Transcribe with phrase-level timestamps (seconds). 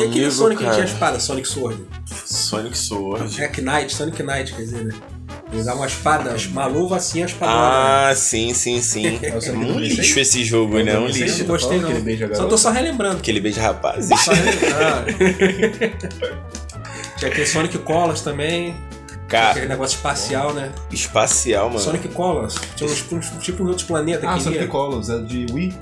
[0.00, 0.74] E aquele Comigo, Sonic que cara.
[0.76, 1.84] tinha espada, Sonic Sword.
[2.26, 3.36] Sonic Sword.
[3.40, 4.94] Hack Knight, Sonic Knight, quer dizer, né?
[5.52, 8.08] Usava uma espada, uma luva assim, a espadona.
[8.10, 9.18] Ah, sim, sim, sim.
[9.22, 10.96] É Sonic um do lixo esse jogo, né?
[10.98, 11.44] Um Não lixo.
[11.44, 12.00] gostei não.
[12.00, 13.18] Beijo Só tô só relembrando.
[13.18, 14.06] Aquele beijo rapaz.
[14.08, 15.06] Só relembrando.
[17.18, 18.74] Tinha aquele Sonic Colors também.
[19.34, 20.72] Aquele Cara, negócio espacial, né?
[20.90, 21.80] espacial, mano.
[21.80, 22.54] Sonic Colors.
[22.76, 24.68] Tinha uns, uns tipo de outros planetas Ah, que Sonic ia.
[24.68, 25.74] Colors, é de Wii?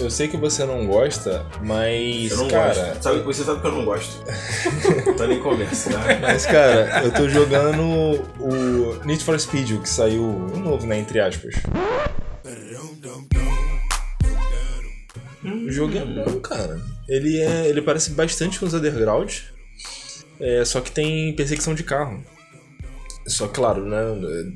[0.00, 2.30] Eu sei que você não gosta, mas.
[2.30, 3.02] Eu não cara, gosto.
[3.02, 4.24] Sabe, você sabe que eu não gosto.
[5.16, 5.98] tá nem conversa, tá?
[6.20, 7.82] Mas, cara, eu tô jogando
[8.38, 10.98] o Need for Speed, o que saiu um novo, né?
[10.98, 11.54] Entre aspas.
[15.44, 16.80] O jogo é bom, cara.
[17.08, 19.40] Ele, é, ele parece bastante com os Underground,
[20.40, 22.24] é, só que tem perseguição de carro.
[23.26, 23.98] Só claro, né?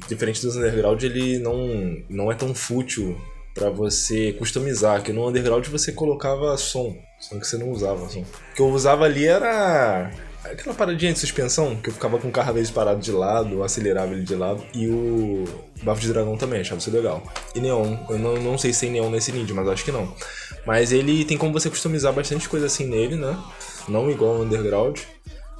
[0.08, 3.18] Diferente dos Underground, ele não, não é tão fútil
[3.54, 5.02] pra você customizar.
[5.02, 8.20] Que no Underground você colocava som, só que você não usava som.
[8.20, 10.10] O que eu usava ali era
[10.44, 13.62] aquela paradinha de suspensão, que eu ficava com o carro às vezes parado de lado,
[13.62, 14.62] acelerava ele de lado.
[14.74, 15.44] E o
[15.82, 17.22] Bafo de Dragão também, achava isso legal.
[17.54, 20.14] E Neon, eu não, não sei se tem Neon nesse Ninja, mas acho que não.
[20.66, 23.36] Mas ele tem como você customizar bastante coisa assim nele, né?
[23.88, 25.00] Não igual ao Underground.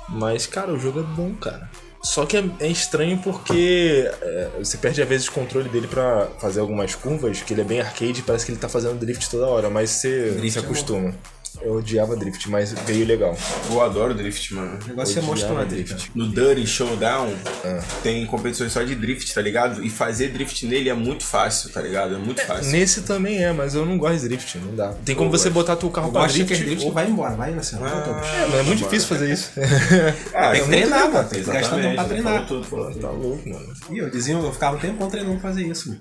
[0.09, 1.69] Mas, cara, o jogo é bom, cara.
[2.03, 6.29] Só que é, é estranho porque é, você perde às vezes o controle dele pra
[6.39, 9.47] fazer algumas curvas, que ele é bem arcade, parece que ele tá fazendo drift toda
[9.47, 11.15] hora, mas você Drift se é acostuma.
[11.61, 13.37] Eu odiava drift, mas veio legal.
[13.71, 14.79] Eu adoro drift, mano.
[14.85, 15.67] O negócio é monstruoso.
[15.67, 16.11] drift.
[16.15, 17.81] No Dirty Showdown Ah.
[18.03, 19.83] tem competições só de drift, tá ligado?
[19.85, 22.15] E fazer drift nele é muito fácil, tá ligado?
[22.15, 22.71] É muito fácil.
[22.71, 24.93] Nesse também é, mas eu não gosto de drift, não dá.
[25.05, 25.55] Tem como Eu você gosto.
[25.55, 26.45] botar teu carro Eu pra drift.
[26.47, 27.77] drift, drift ou- vai embora, vai nessa.
[27.83, 29.51] Ah, É, mas é muito difícil fazer isso.
[30.35, 31.29] Ah, tem que treinar, mano.
[31.29, 32.47] Tem que gastar tempo pra treinar.
[32.47, 33.73] tudo, falou tá louco, mano.
[33.91, 36.01] E eu dizia, eu ficava um tempo treinando fazer isso, mano.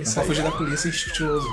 [0.00, 1.46] É só fugir da polícia estiloso.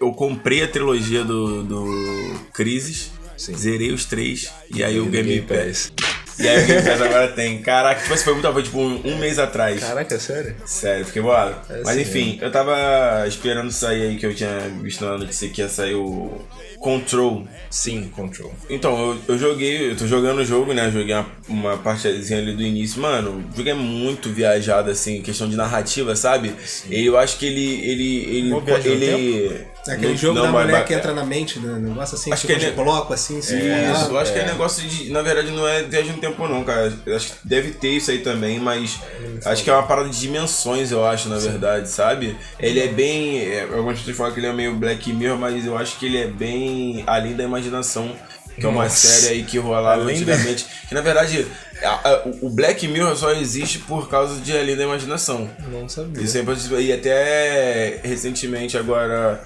[0.00, 3.54] Eu comprei a trilogia do, do Crisis, Sim.
[3.54, 5.92] zerei os três, e aí o Game, Game Pass.
[6.38, 7.60] E aí o Game Pass agora tem.
[7.62, 9.80] Caraca, tipo, assim, foi muito foi tipo um, um mês atrás.
[9.80, 10.54] Caraca, é sério?
[10.64, 11.56] Sério, fiquei bolado.
[11.68, 15.48] É Mas sim, enfim, eu tava esperando sair aí que eu tinha visto na notícia
[15.48, 16.40] que ia sair o
[16.78, 17.44] Control.
[17.68, 18.54] Sim, Control.
[18.70, 20.90] Então, eu, eu joguei, eu tô jogando o jogo, né?
[20.92, 23.02] Joguei uma, uma partezinha ali do início.
[23.02, 26.54] Mano, o jogo é muito viajado, assim, questão de narrativa, sabe?
[26.88, 27.84] E eu acho que ele.
[27.84, 28.16] ele.
[28.36, 28.54] ele.
[28.84, 31.78] Ele É aquele não- jogo não da mulher que entra na mente, né?
[31.78, 33.56] Negócio assim, Acho tipo que de ele- bloco, assim, assim.
[33.56, 34.46] Isso, eu acho que é é.
[34.46, 35.10] negócio de.
[35.10, 36.92] Na verdade, não é viagem no tempo, não, cara.
[37.06, 38.98] Eu acho que deve ter isso aí também, mas.
[39.44, 42.36] Acho que é uma parada de dimensões, eu acho, na verdade, sabe?
[42.60, 43.38] Ele é bem.
[43.40, 46.18] é, Algumas pessoas falam que ele é meio Black Mirror, mas eu acho que ele
[46.18, 48.14] é bem além da imaginação.
[48.58, 49.06] Que é uma Nossa.
[49.06, 50.66] série aí que rolava Além antigamente.
[50.88, 51.46] Que na verdade,
[51.80, 55.48] a- a- o Black Mirror só existe por causa de além da imaginação.
[55.70, 56.20] Não sabia.
[56.24, 56.74] Isso é importante.
[56.82, 59.40] E até recentemente agora.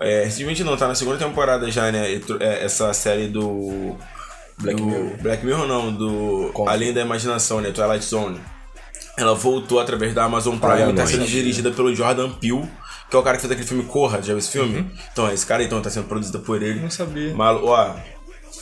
[0.00, 2.06] É, recentemente não, tá na segunda temporada já, né?
[2.40, 3.96] é, Essa série do.
[4.58, 5.16] Black do- Mirror.
[5.22, 6.50] Black Mirror não, do.
[6.52, 6.68] Como?
[6.68, 7.70] Além da Imaginação, né?
[7.70, 8.40] Twilight Zone.
[9.16, 12.68] Ela voltou através da Amazon Prime e tá sendo dirigida pelo Jordan Peele,
[13.10, 14.88] que é o cara que fez aquele filme Corra, já viu esse filme?
[15.12, 16.78] Então, é esse cara então tá sendo produzida por ele.
[16.78, 17.34] Não sabia.
[17.34, 17.94] Malu, ó,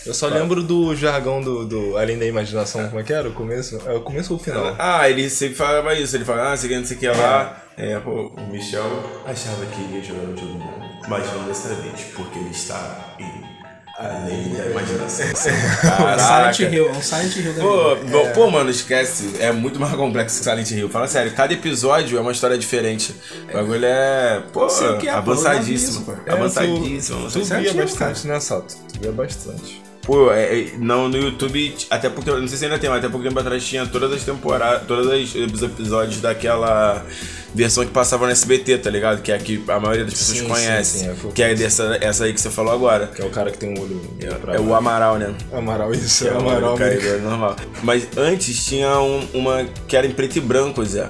[0.07, 3.29] Eu só lembro do jargão do, do Além da Imaginação, como é que era?
[3.29, 3.81] O começo?
[3.87, 4.77] É o começo ou o final?
[4.79, 7.63] Ah, ele sempre falava isso, ele falava, ah, você quer não sei o que lá.
[7.77, 8.85] É, pô, o Michel
[9.27, 13.57] achava que iria jogar no jogo bom, mas não dessa vez, porque ele está em
[13.99, 15.27] além da imaginação.
[15.37, 18.11] É Silent Hill, é um Silent Hill da Pô, vida.
[18.11, 19.37] bom, pô, mano, esquece.
[19.41, 20.89] É muito mais complexo que Silent Hill.
[20.89, 23.15] Fala sério, cada episódio é uma história diferente.
[23.51, 25.91] O bagulho é, pô, o que é, avançadíssimo.
[25.91, 26.13] isso, pô.
[26.27, 27.31] É, avançadíssimo.
[27.31, 28.77] Tu, tu Silent via bastante, né, Sato?
[28.93, 29.83] Tu via bastante.
[30.07, 33.09] Pô, é, é, não, no YouTube, até porque, não sei se ainda tem, mas até
[33.09, 37.05] pouco tempo atrás tinha todas as temporadas, todos os episódios daquela
[37.53, 39.21] versão que passava no SBT, tá ligado?
[39.21, 40.99] Que é a que a maioria das pessoas Sim, sim, conhece.
[41.01, 43.09] sim, é o que é dessa, essa aí que você falou agora.
[43.09, 44.01] Que é o cara que tem um olho
[44.41, 45.35] pra É o Amaral, né?
[45.53, 46.77] Amaral, isso, Que é o Amaral.
[46.77, 47.57] cara é normal.
[47.83, 51.09] Mas antes tinha um- uma que era em preto e branco, Zé.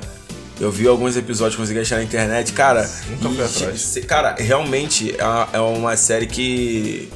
[0.58, 2.50] Eu vi alguns episódios, consegui achar na internet.
[2.54, 2.88] Cara,
[3.20, 3.98] Nunca fui atrás.
[4.08, 7.10] cara, realmente é é uma série que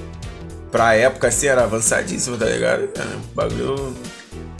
[0.70, 2.88] pra época assim era avançadíssima, tá ligado?
[2.96, 3.94] É, um bagulho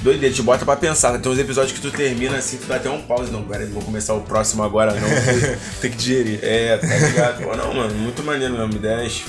[0.02, 1.18] doideira, te bota pra pensar.
[1.18, 3.30] Tem uns episódios que tu termina assim, tu dá até um pause.
[3.30, 5.08] Não, pera, aí, vou começar o próximo agora, não.
[5.80, 6.40] Tem que digerir.
[6.42, 7.42] É, tá ligado?
[7.42, 8.74] Pô, não, mano, muito maneiro mesmo.
[8.74, 9.24] Ideias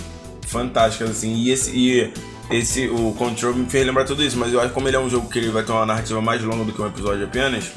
[0.47, 1.33] fantásticas, assim.
[1.33, 1.71] E esse.
[1.71, 2.13] E
[2.49, 4.99] esse, o Control me fez lembrar tudo isso, mas eu acho que como ele é
[4.99, 7.71] um jogo que ele vai ter uma narrativa mais longa do que um episódio apenas,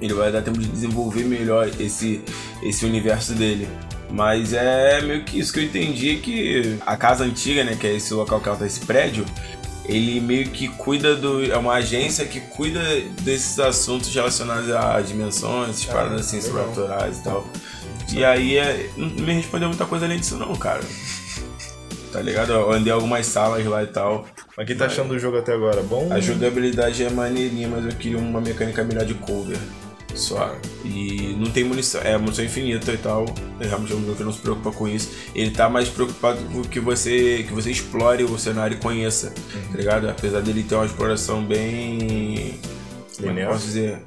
[0.00, 2.22] ele vai dar tempo de desenvolver melhor esse,
[2.62, 3.68] esse universo dele.
[4.10, 7.94] Mas é meio que isso que eu entendi que a casa antiga, né, que é
[7.94, 9.24] esse local que ela tá, esse prédio,
[9.84, 11.44] ele meio que cuida do.
[11.50, 12.80] É uma agência que cuida
[13.22, 17.46] desses assuntos relacionados a dimensões, essas paradas assim, sobrenaturais e tal.
[18.12, 20.80] E aí é, não me respondeu muita coisa além disso não, cara.
[22.12, 22.52] tá ligado?
[22.52, 24.26] Eu andei algumas salas lá e tal.
[24.56, 25.82] Mas quem tá achando do jogo até agora?
[25.82, 26.12] Bom?
[26.12, 29.58] A jogabilidade é maneirinha, mas eu queria uma mecânica melhor de cover.
[30.84, 33.24] E não tem munição, é munição infinita e tal.
[33.60, 35.10] É realmente um jogo que não se preocupa com isso.
[35.34, 39.32] Ele tá mais preocupado com que você, que você explore o cenário e conheça,
[39.70, 40.08] tá ligado?
[40.08, 42.58] Apesar dele ter uma exploração bem.
[43.16, 43.52] Como é Linear?
[43.52, 43.98] posso dizer?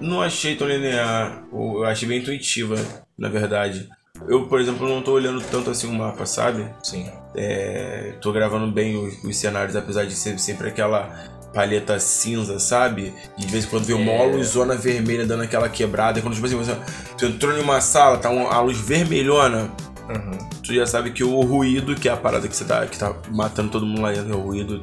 [0.00, 1.44] Não achei tão linear.
[1.52, 2.76] Eu achei bem intuitiva,
[3.16, 3.88] na verdade.
[4.26, 6.66] Eu, por exemplo, não tô olhando tanto assim o mapa, sabe?
[6.82, 7.08] Sim.
[7.36, 13.12] É, tô gravando bem os, os cenários, apesar de ser sempre aquela palheta cinza, sabe?
[13.38, 14.26] E de vez em quando vem uma É.
[14.36, 16.20] luzona vermelha dando aquela quebrada.
[16.20, 16.76] Quando tipo assim, você
[17.16, 19.70] tu entrou em uma sala, tá uma, a luz vermelhona,
[20.08, 20.38] Uhum.
[20.62, 23.12] tu já sabe que o ruído, que é a parada que você tá, que tá
[23.30, 24.82] matando todo mundo lá dentro, é o ruído.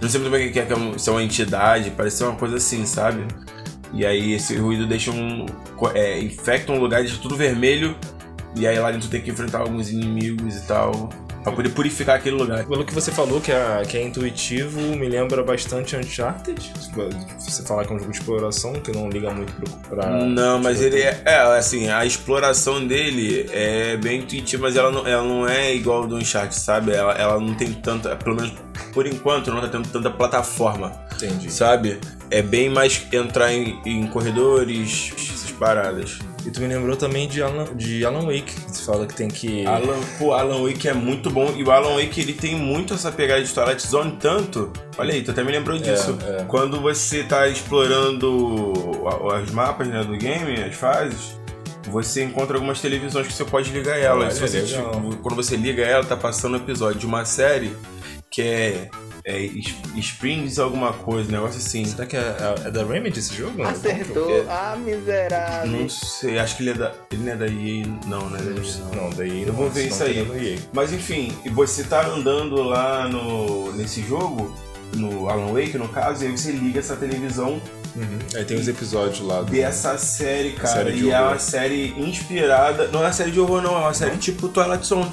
[0.00, 2.18] Não sei muito bem o que é, que é um- se é uma entidade, parece
[2.18, 3.26] ser uma coisa assim, sabe?
[3.92, 5.46] E aí esse ruído deixa um.
[5.94, 7.96] É, infecta um lugar, deixa tudo vermelho.
[8.56, 11.10] E aí lá dentro tem que enfrentar alguns inimigos e tal.
[11.42, 12.64] Pra poder purificar aquele lugar.
[12.66, 16.72] Pelo que você falou, que é, que é intuitivo, me lembra bastante Uncharted.
[17.38, 20.24] Se você falar que é um jogo de exploração, que não liga muito pro, pra.
[20.24, 25.06] Não, mas ele é, é, assim, a exploração dele é bem intuitiva, mas ela não,
[25.06, 26.92] ela não é igual ao do Uncharted, sabe?
[26.92, 28.52] Ela, ela não tem tanta, pelo menos
[28.92, 31.50] por enquanto, não tá tendo tanta plataforma, Entendi.
[31.50, 31.98] sabe?
[32.30, 36.18] É bem mais entrar em, em corredores, essas paradas.
[36.46, 39.28] E tu me lembrou também de Alan, de Alan Wake, que você fala que tem
[39.28, 39.66] que.
[39.66, 43.12] Alan, pô, Alan Wake é muito bom e o Alan Wake ele tem muito essa
[43.12, 44.72] pegada de Twilight Zone, tanto.
[44.96, 46.16] Olha aí, tu até me lembrou disso.
[46.26, 46.44] é.
[46.44, 48.72] Quando você tá explorando
[49.02, 51.36] os mapas né, do game, as fases,
[51.88, 54.24] você encontra algumas televisões que você pode ligar ela.
[54.24, 57.76] Olha, você, tipo, quando você liga ela, tá passando um episódio de uma série
[58.30, 58.90] que é,
[59.24, 59.38] é
[59.96, 61.84] Springs alguma coisa, um negócio assim.
[61.84, 63.62] Será que é, é- é da Remedy esse jogo?
[63.62, 64.46] Acertou.
[64.48, 65.70] Ah, miserável.
[65.70, 66.92] Não sei, acho que ele é da.
[67.10, 68.38] Ele não é da EA, não, né?
[68.40, 70.18] Não, não, daí Eu vou ver isso aí.
[70.18, 70.58] EA.
[70.72, 74.54] Mas enfim, e você tá andando lá no, nesse jogo,
[74.94, 77.60] no Alan Wake no caso, e aí você liga essa televisão
[77.96, 78.18] Uhum.
[78.34, 79.42] Aí tem os episódios lá.
[79.42, 79.50] Do...
[79.50, 80.68] dessa série, cara.
[80.68, 81.32] série de e é horror.
[81.32, 82.88] uma série inspirada.
[82.88, 85.10] Não é uma série de horror, não, é uma série tipo Twilight Zone.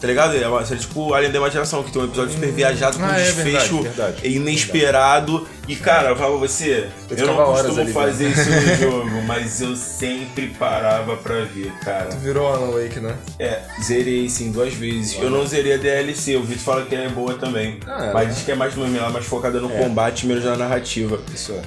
[0.00, 0.36] Tá ligado?
[0.36, 3.06] É uma série tipo Alien da Imaginação, que tem um episódio super viajado com um
[3.06, 4.28] Ah, é desfecho verdade, verdade.
[4.36, 5.48] inesperado.
[5.66, 9.22] E cara, eu falo pra você, Eu eu, não costumo ali fazer isso no jogo,
[9.26, 12.06] mas eu sempre parava pra ver, cara.
[12.10, 13.16] Tu virou Alan Wake, né?
[13.38, 15.16] É, zerei sim duas vezes.
[15.18, 17.80] Eu não zerei a DLC, o Vitor fala que é boa também.
[17.86, 18.34] Ah, é, mas né?
[18.34, 19.78] diz que é mais, ela é mais focada no É.
[19.78, 21.18] combate, menos na narrativa.
[21.34, 21.62] Isso é.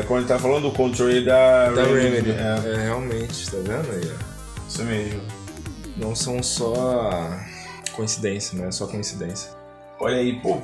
[0.00, 2.30] É, quando ele tá falando do controle da, Da Remedy.
[2.32, 4.10] É, É, realmente, tá vendo aí?
[4.68, 5.20] isso mesmo.
[5.96, 7.30] Não são só
[8.04, 9.50] coincidência, não é só coincidência.
[10.02, 10.56] Olha aí, pô,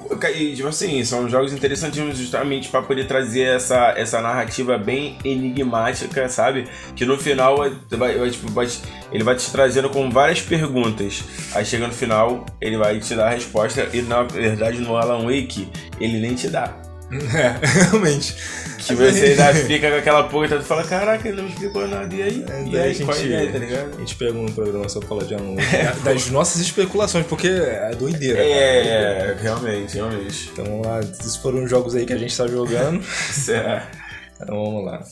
[0.55, 6.67] tipo assim, são jogos interessantíssimos justamente pra poder trazer essa, essa narrativa bem enigmática, sabe?
[6.95, 8.67] Que no final vai, vai- vai, tipo, vai
[9.13, 11.23] ele vai te trazendo com várias perguntas.
[11.55, 15.25] Aí chega no final, ele vai te dar a resposta e na verdade no Alan
[15.27, 15.69] Wake
[16.01, 16.86] ele nem te dá.
[17.11, 18.35] É, realmente.
[18.79, 22.23] Que você ainda fica com aquela porra e fala, caraca, ele não explicou nada, e
[22.23, 22.45] aí?
[22.49, 23.95] É, e daí aí, a gente, qual é a ideia, tá ligado?
[23.95, 26.01] a gente pega um programa só pra falar de Alan Wake.
[26.05, 28.37] das nossas especulações, porque é doideira.
[28.37, 28.49] cara.
[28.49, 30.51] É, realmente, realmente.
[30.53, 33.01] Então vamos lá, esses foram jogos aí que a gente tá jogando.
[33.01, 33.87] Isso é.
[34.41, 35.03] Então vamos lá.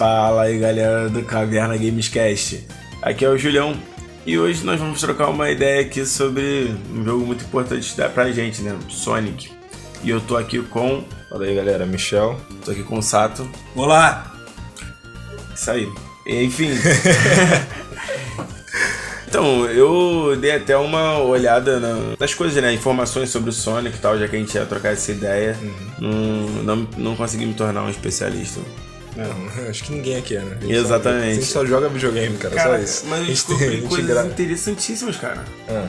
[0.00, 2.66] Fala aí galera do Caverna Gamescast.
[3.02, 3.76] Aqui é o Julião
[4.24, 8.62] e hoje nós vamos trocar uma ideia aqui sobre um jogo muito importante pra gente,
[8.62, 8.74] né?
[8.88, 9.52] Sonic.
[10.02, 11.04] E eu tô aqui com.
[11.28, 11.84] Fala aí, galera.
[11.84, 12.40] Michel.
[12.64, 13.46] tô aqui com o Sato.
[13.76, 14.34] Olá!
[15.54, 15.86] Isso aí.
[16.26, 16.70] Enfim.
[19.28, 22.72] então, eu dei até uma olhada na- nas coisas, né?
[22.72, 25.54] Informações sobre o Sonic e tal, já que a gente ia trocar essa ideia.
[25.98, 28.62] Não, não, não consegui me tornar um especialista.
[29.16, 30.56] Não, acho que ninguém aqui é, né?
[30.62, 31.22] A Exatamente.
[31.22, 32.54] Só, a gente só joga videogame, cara.
[32.54, 33.04] Cara, só isso.
[33.06, 35.44] mas A eu gente tem- coisas gra- interessantíssimas, cara.
[35.68, 35.88] Ah,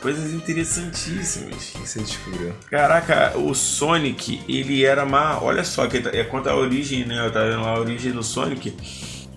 [0.00, 1.74] Coisas interessantíssimas.
[1.74, 2.52] o que você descobriu?
[2.70, 5.42] Caraca, o Sonic, ele era uma.
[5.42, 7.26] Olha só, que é quanto a origem, né?
[7.26, 8.74] Eu tava vendo lá a origem do Sonic.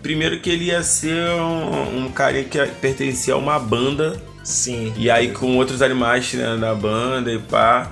[0.01, 4.22] Primeiro que ele ia ser um, um cara que pertencia a uma banda.
[4.43, 4.93] Sim.
[4.98, 7.91] E aí com outros animais né, da banda e pá.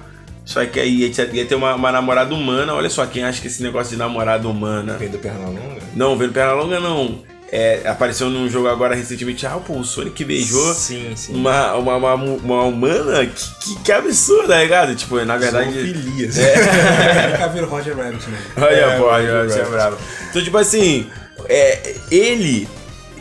[0.51, 2.74] Só que aí ia ter- ia ter uma, uma namorada humana.
[2.74, 4.98] Olha só, quem acha que esse negócio de namorada humana.
[4.98, 5.81] Vem do Pernalonga?
[5.96, 7.20] Não, vendo perna longa não.
[7.53, 9.46] É, apareceu num jogo agora recentemente.
[9.46, 11.34] Ah, pô, o Sonic beijou Sim, sim.
[11.36, 13.25] uma, uma, uma, uma humana?
[13.25, 14.96] Que, que, que absurdo, tá ligado?
[14.96, 15.72] Tipo, na verdade.
[15.72, 16.29] Zoofilia.
[16.34, 17.27] É.
[17.31, 18.38] Nunca viram Roger Rabbit, né?
[18.58, 19.72] Olha, É, pô, Roger você é Rabbit.
[19.72, 19.98] bravo.
[20.29, 21.08] Então, tipo assim,
[21.50, 22.70] é, ele.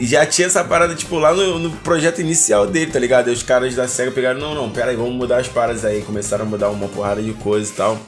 [0.06, 3.30] Já tinha essa parada, tipo, lá no, no projeto inicial dele, tá ligado?
[3.30, 6.02] E os caras da SEGA pegaram, não, não, pera aí, vamos mudar as paradas aí.
[6.02, 7.98] Começaram a mudar uma porrada de coisa e tal.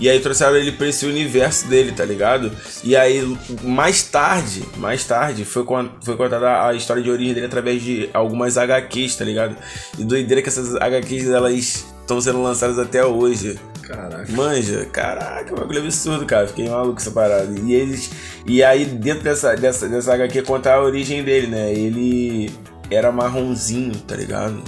[0.00, 2.50] E aí trouxeram ele pra esse universo dele, tá ligado?
[2.82, 5.64] E aí, mais tarde, mais tarde, foi,
[6.02, 9.56] foi contada a história de origem dele através de algumas HQs, tá ligado?
[9.98, 13.58] E doideira que essas HQs, elas estão sendo lançadas até hoje.
[13.86, 14.32] Caraca.
[14.32, 16.46] Manja, caraca, bagulho absurdo, cara.
[16.46, 17.52] Fiquei maluco essa parada.
[17.60, 18.10] E eles.
[18.46, 21.72] E aí, dentro dessa, dessa, dessa HQ, conta a origem dele, né?
[21.72, 22.50] Ele
[22.90, 24.62] era marronzinho, tá ligado?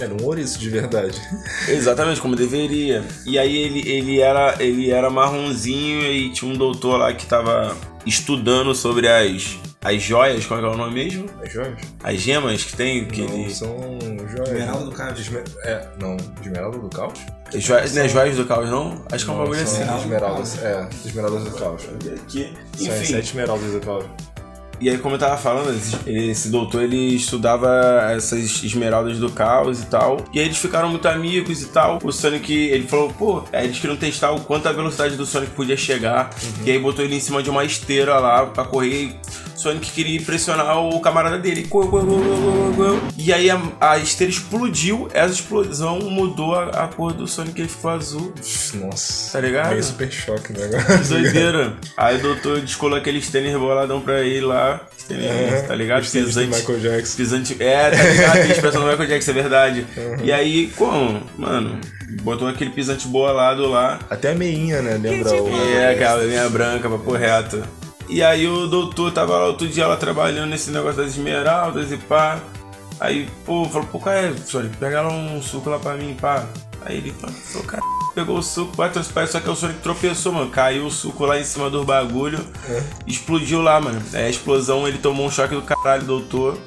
[0.00, 1.20] Era um ouriço de verdade.
[1.68, 3.04] Exatamente, como deveria.
[3.24, 7.76] E aí ele, ele, era, ele era marronzinho e tinha um doutor lá que tava
[8.04, 11.26] estudando sobre as, as joias, qual é que é o nome mesmo?
[11.42, 11.78] É joias?
[12.02, 13.54] As gemas que tem, que Não, ele.
[13.54, 13.76] são
[14.30, 14.48] joias.
[14.48, 15.14] Esmeralda do caos.
[15.14, 17.18] De esme- É, não, de esmeralda do caos?
[17.54, 19.04] Joias, não é joias do caos, não?
[19.12, 19.84] Acho que é um bagulho assim.
[19.84, 20.62] são esmeraldas.
[20.62, 21.82] É, esmeraldas do caos.
[21.84, 22.52] Aqui.
[22.76, 23.12] São as Enfim.
[23.12, 24.04] sete esmeraldas do caos.
[24.80, 27.68] E aí, como eu tava falando, esse, esse doutor ele estudava
[28.10, 30.24] essas esmeraldas do caos e tal.
[30.32, 31.98] E aí eles ficaram muito amigos e tal.
[32.02, 35.52] O Sonic, ele falou, pô, aí eles queriam testar o quanto a velocidade do Sonic
[35.52, 36.30] podia chegar.
[36.64, 39.14] E aí botou ele em cima de uma esteira lá pra correr.
[39.54, 41.66] O Sonic queria impressionar o camarada dele.
[43.16, 45.08] E aí a, a esteira explodiu.
[45.12, 48.34] Essa explosão mudou a, a cor do Sonic, ele ficou azul.
[48.74, 49.32] Nossa.
[49.32, 49.70] Tá ligado?
[49.70, 51.76] Meio super choque o Que doideira.
[51.96, 54.73] Aí o doutor descolou aqueles tênis boladão pra ele lá.
[55.06, 56.02] Tênis, tá ligado?
[56.02, 56.48] Os Pisante.
[56.48, 57.16] Michael Jackson.
[57.16, 57.56] Pisante.
[57.60, 58.32] É, tá ligado?
[58.34, 59.86] Tem expressão do Michael Jackson, é verdade.
[60.22, 61.22] E aí, como?
[61.36, 61.80] Mano,
[62.22, 63.98] botou aquele pisante bolado lá.
[64.10, 64.98] Até a meinha, né?
[65.00, 65.76] Lembra o.
[65.76, 67.62] É, aquela linha branca, papo reto.
[68.08, 71.96] E aí o doutor tava lá outro dia lá trabalhando nesse negócio das esmeraldas e
[71.96, 72.38] pá.
[73.00, 76.46] Aí, pô, falou, pô, cara, Sonic, pega lá um suco lá pra mim, pá.
[76.84, 77.82] Aí ele falou, cara,
[78.14, 80.50] pegou o suco, trouxe pra ele, só que o Sonic tropeçou, mano.
[80.50, 82.38] Caiu o suco lá em cima do bagulho,
[83.06, 84.00] explodiu lá, mano.
[84.12, 86.58] Aí a explosão, ele tomou um choque do caralho, doutor.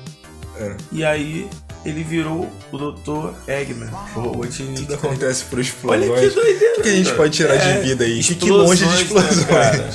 [0.59, 0.75] É.
[0.91, 1.47] E aí
[1.85, 4.45] ele virou o doutor Eggman, o.
[4.75, 6.09] Tudo acontece por explosões.
[6.09, 6.79] Olha que doideira.
[6.79, 8.21] O que a gente pode tirar É, de vida aí?
[8.23, 9.45] Que longe de explosões.
[9.45, 9.89] cara?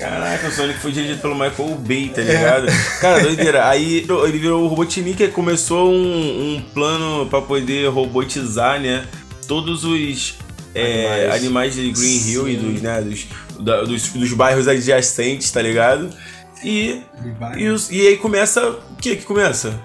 [0.00, 2.66] Caraca, o Sonic foi dirigido pelo Michael Bay, tá ligado?
[3.02, 3.68] Cara, doideira.
[3.68, 9.06] Aí ele virou o Robotnik e começou um, um plano pra poder robotizar, né?
[9.46, 10.36] Todos os
[10.74, 11.34] é, Animais.
[11.42, 11.74] animais.
[11.74, 13.26] de Green Hill e dos, né, dos,
[13.60, 16.10] da- dos, dos bairros adjacentes, tá ligado?
[16.62, 17.00] E,
[17.56, 18.70] e, os- e aí começa.
[18.70, 19.80] O que que começa?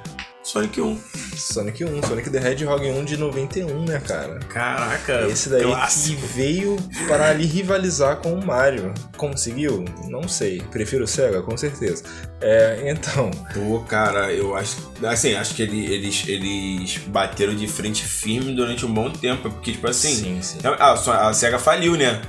[0.45, 0.99] Sonic 1.
[1.35, 4.37] Sonic 1, Sonic the Hedgehog 1 de 91, né, cara?
[4.47, 6.21] Caraca, Esse daí clássico.
[6.21, 8.93] que veio para ali rivalizar com o Mario.
[9.17, 9.83] Conseguiu?
[10.07, 10.61] Não sei.
[10.71, 12.03] Prefiro o Sega, com certeza.
[12.39, 14.77] É, então, Pô, cara, eu acho.
[15.03, 19.49] Assim, acho que ele- eles, eles bateram de frente firme durante um bom tempo.
[19.49, 20.13] Porque, tipo assim.
[20.13, 20.59] sim, sim.
[20.63, 22.21] A, a SEGA faliu, né?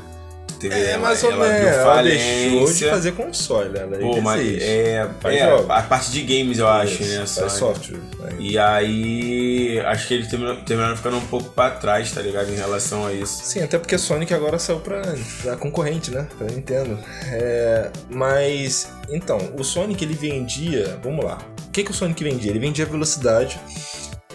[0.58, 1.46] Teve, É, ela, mais ou menos.
[1.48, 6.58] Ela deixou de fazer console, ela Pô, ainda mas é, é, a parte de games,
[6.58, 7.16] eu acho, Isso, né?
[7.18, 7.48] Faz só.
[7.48, 7.98] software.
[8.18, 8.30] né?
[8.38, 12.50] E aí, acho que eles terminaram, terminaram ficando um pouco pra trás, tá ligado?
[12.50, 13.40] Em relação a isso.
[13.44, 15.02] Sim, até porque Sonic agora saiu pra,
[15.42, 16.26] pra concorrente, né?
[16.38, 16.98] Pra Nintendo.
[17.30, 20.98] É, mas, então, o Sonic ele vendia.
[21.02, 21.38] Vamos lá.
[21.66, 22.50] O que, que o Sonic vendia?
[22.50, 23.60] Ele vendia velocidade.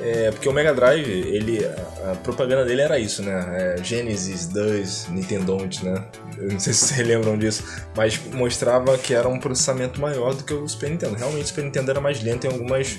[0.04, 3.76] É, porque o Mega Drive, ele, a, propaganda dele era isso, né?
[3.78, 6.04] É, Genesis 2, Nintendo, né?
[6.38, 7.64] Eu não sei se vocês lembram disso,
[7.96, 11.16] mas mostrava que era um processamento maior do que o Super Nintendo.
[11.16, 12.98] Realmente o Super Nintendo era mais lento em algumas,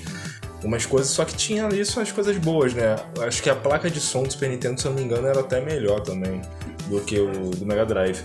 [0.55, 2.95] algumas coisas, só que tinha ali suas coisas boas, né?
[3.19, 5.41] Acho que a placa de som do Super Nintendo, se eu não me engano, era
[5.41, 6.41] até melhor também
[6.87, 8.21] do que o do Mega Drive.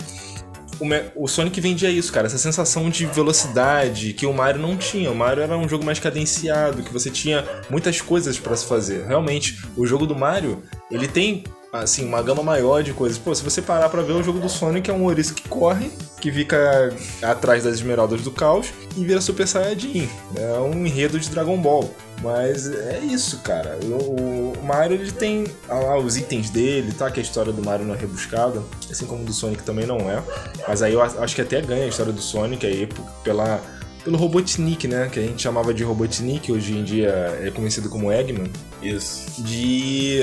[0.80, 5.10] O, o Sonic vendia isso, cara, essa sensação de velocidade que o Mario não tinha.
[5.10, 9.06] O Mario era um jogo mais cadenciado, que você tinha muitas coisas pra se fazer.
[9.06, 13.18] Realmente, o jogo do Mario, ele tem assim uma gama maior de coisas.
[13.18, 15.90] Pô, se você parar pra ver o jogo do Sonic é um ouriço que corre,
[16.20, 20.08] que fica atrás das esmeraldas do caos e vira Super Saiyajin.
[20.36, 21.92] É um enredo de Dragon Ball.
[22.22, 23.78] Mas é isso, cara.
[23.84, 27.10] O, o Mario ele tem lá os itens dele, tá?
[27.10, 30.22] Que a história do Mario não é rebuscada, assim como do Sonic também não é.
[30.66, 32.88] Mas aí eu acho que até ganha a história do Sonic aí
[33.22, 33.60] pela
[34.04, 35.08] pelo Robotnik, né?
[35.12, 37.10] Que a gente chamava de Robotnik, hoje em dia
[37.42, 38.50] é conhecido como Eggman
[38.82, 39.42] Isso.
[39.42, 40.20] de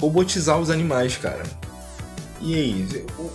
[0.00, 1.42] robotizar os animais, cara.
[2.40, 3.30] E aí, o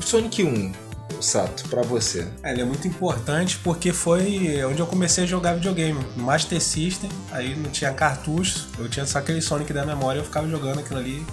[0.00, 0.72] Sonic 1,
[1.20, 2.26] Sato, pra você.
[2.42, 6.04] É, ele é muito importante porque foi onde eu comecei a jogar videogame.
[6.16, 10.24] No Master System, aí não tinha cartucho, eu tinha só aquele Sonic da memória eu
[10.24, 11.24] ficava jogando aquilo ali.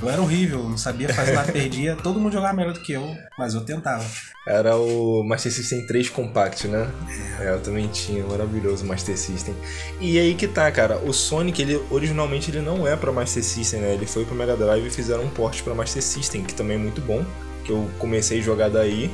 [0.00, 1.96] Eu era horrível, não sabia fazer nada, perdia.
[1.96, 4.04] Todo mundo jogava melhor do que eu, mas eu tentava.
[4.46, 6.88] Era o Master System 3 Compact, né?
[7.40, 9.54] É, eu também tinha, maravilhoso Master System.
[10.00, 13.80] E aí que tá, cara, o Sonic, ele originalmente ele não é pra Master System,
[13.80, 13.94] né?
[13.94, 16.80] Ele foi pro Mega Drive e fizeram um port pra Master System, que também é
[16.80, 17.24] muito bom,
[17.68, 19.10] que eu comecei a jogar daí.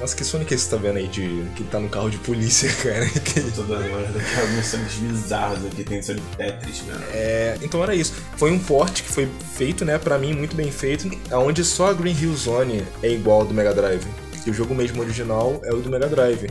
[0.00, 2.68] Nossa, que Sonic é você tá vendo aí de que tá no carro de polícia,
[2.82, 3.06] cara?
[3.08, 7.04] Que- olhada aqui, alguns Sonics bizarros aqui, tem Sonic Tetris, mano.
[7.12, 8.12] É, então era isso.
[8.36, 11.92] Foi um porte que foi feito, né, pra mim, muito bem feito, onde só a
[11.92, 14.04] Green Hill Zone é igual ao do Mega Drive.
[14.46, 16.48] E o jogo mesmo original é o do Mega Drive.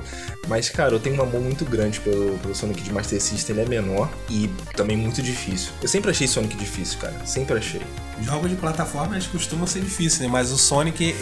[0.47, 3.55] Mas, cara, eu tenho um amor muito grande pelo, pelo Sonic de Master System.
[3.57, 5.71] Ele é menor e também muito difícil.
[5.81, 7.13] Eu sempre achei Sonic difícil, cara.
[7.25, 7.81] Sempre achei.
[8.21, 10.27] Jogos de plataforma eles costumam ser difíceis, né?
[10.27, 11.15] Mas o Sonic,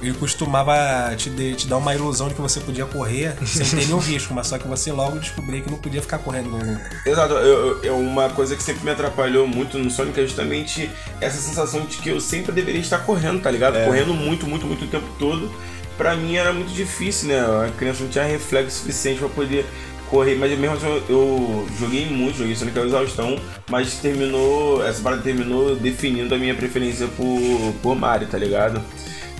[0.00, 0.74] ele costumava
[1.16, 4.32] te, de- te dar uma ilusão de que você podia correr sem ter nenhum risco,
[4.32, 6.50] mas só que você logo descobria que não podia ficar correndo.
[6.56, 6.90] Né?
[7.04, 10.88] Exato, eu, eu- uma coisa que sempre me atrapalhou muito no Sonic é justamente
[11.20, 13.84] essa sensação de que eu sempre deveria estar correndo, tá ligado?
[13.84, 15.52] Correndo muito, muito, muito o tempo todo.
[15.98, 17.40] Pra mim era muito difícil, né?
[17.40, 19.66] A criança não tinha reflexo suficiente pra poder
[20.08, 23.38] correr, mas mesmo assim eu, joguei muito, joguei Sonic exaustão,
[23.68, 28.80] mas terminou, essa parada terminou definindo a minha preferência por, por Mario, tá ligado?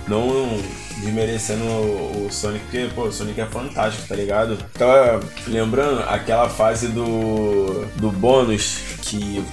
[0.07, 0.59] Não
[0.97, 4.57] desmerecendo o, o Sonic, porque, pô, o Sonic é fantástico, tá ligado?
[4.73, 9.43] Tava lembrando aquela fase do, do bônus que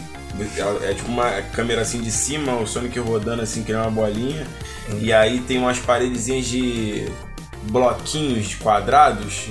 [0.82, 4.46] é tipo uma câmera assim de cima, o Sonic rodando assim, que é uma bolinha,
[5.00, 7.08] e aí tem umas paredezinhas de
[7.64, 9.48] bloquinhos quadrados.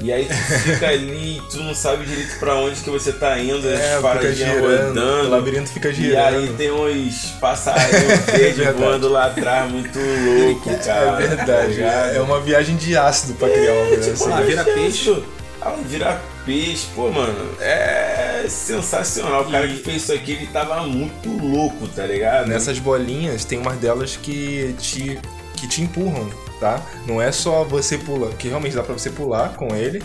[0.00, 3.38] E aí tu fica ali e tu não sabe direito pra onde que você tá
[3.38, 4.88] indo, as É, paradinhas girando.
[4.88, 5.26] rodando.
[5.26, 6.36] O labirinto fica E girando.
[6.38, 8.78] aí tem uns passarinhos verdes verdade.
[8.78, 11.22] voando lá atrás, muito louco, cara.
[11.22, 12.16] É verdade, ligado?
[12.16, 14.24] é uma viagem de ácido pra criar uma coisa assim.
[14.24, 15.22] Pô, Ah, vira peixe.
[15.60, 17.50] Ah, vira peixe, pô, mano.
[17.60, 18.11] É
[18.48, 19.42] sensacional.
[19.42, 22.48] O cara que fez isso aqui, ele tava muito louco, tá ligado?
[22.48, 25.18] Nessas bolinhas, tem umas delas que te,
[25.56, 26.28] que te empurram,
[26.60, 26.80] tá?
[27.06, 30.02] Não é só você pular, que realmente dá pra você pular com ele.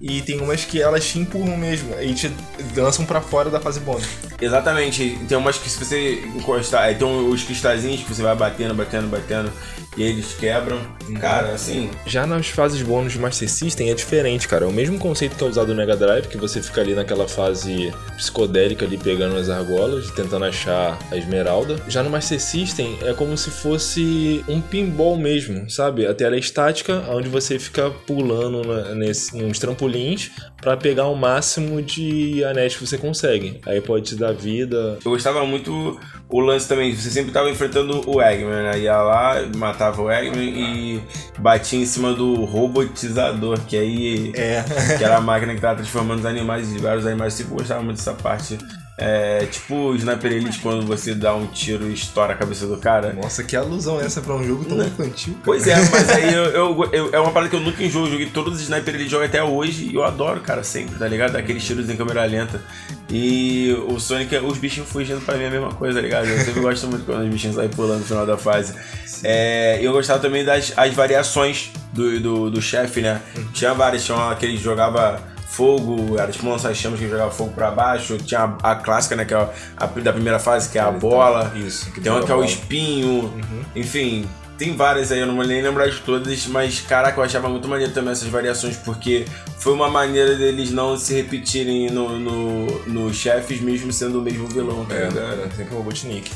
[0.00, 2.32] E tem umas que elas te empurram mesmo e te
[2.76, 4.06] lançam pra fora da fase bônus.
[4.40, 5.18] Exatamente.
[5.28, 9.52] Tem umas que se você encostar, tem os cristalzinhos que você vai batendo, batendo, batendo,
[9.98, 10.78] e eles quebram.
[11.20, 14.64] Cara, assim, Já nas fases bônus de Master System é diferente, cara.
[14.64, 17.26] É o mesmo conceito que é usado no Mega Drive, que você fica ali naquela
[17.26, 21.76] fase psicodélica ali pegando as argolas, tentando achar a esmeralda.
[21.88, 26.06] Já no Master System é como se fosse um pinball mesmo, sabe?
[26.06, 31.14] A tela é estática, onde você fica pulando na- nesse, nos trampolins pra pegar o
[31.16, 33.60] máximo de anéis que você consegue.
[33.66, 34.98] Aí pode te dar vida.
[35.04, 36.94] eu gostava muito o lance também.
[36.94, 38.78] Você sempre tava enfrentando o Eggman, né?
[38.80, 41.02] Ia lá, matava o Eggman e
[41.38, 44.32] batia em cima do robotizador, que aí.
[44.34, 44.64] É.
[44.96, 47.34] que era a máquina que tava transformando os animais vários animais.
[47.34, 48.58] Eu sempre gostava muito dessa parte.
[49.00, 52.76] É, tipo o Sniper Elite, quando você dá um tiro e estoura a cabeça do
[52.78, 53.12] cara.
[53.12, 55.34] Nossa, que alusão essa pra um jogo tão infantil.
[55.34, 55.44] cara.
[55.44, 58.06] Pois é, mas aí eu, eu- eu- é uma parada que eu nunca enjoo.
[58.06, 61.06] Eu joguei todos os Sniper Elite jogo até hoje e eu adoro, cara, sempre, tá
[61.06, 61.36] ligado?
[61.36, 62.60] Aqueles tiros em câmera lenta.
[63.08, 66.26] E o Sonic, os bichinhos fugindo pra mim é a mesma coisa, tá ligado?
[66.26, 68.74] Eu sempre gosto muito quando os bichinhos saem pulando no final da fase.
[69.22, 73.20] É, eu gostava também das as variações do, do, do chefe, né?
[73.52, 77.70] Tinha várias, tinha aquele que jogava fogo, era tipo um lança-chamas que jogava fogo pra
[77.70, 78.16] baixo.
[78.18, 79.24] Tinha a, a clássica, né?
[79.24, 81.52] Que é a, a da primeira fase, que é a bola.
[81.56, 81.90] Isso.
[82.00, 83.32] Tem uma que é o espinho,
[83.74, 87.48] enfim, tem várias aí, eu não vou nem lembrar de todas, mas caraca, eu achava
[87.48, 89.24] muito maneiro também essas variações, porque
[89.58, 94.48] foi uma maneira deles não se repetirem no, no, nos chefes, mesmo sendo o mesmo
[94.48, 96.30] vilão, tá É, era sempre o Robotnik.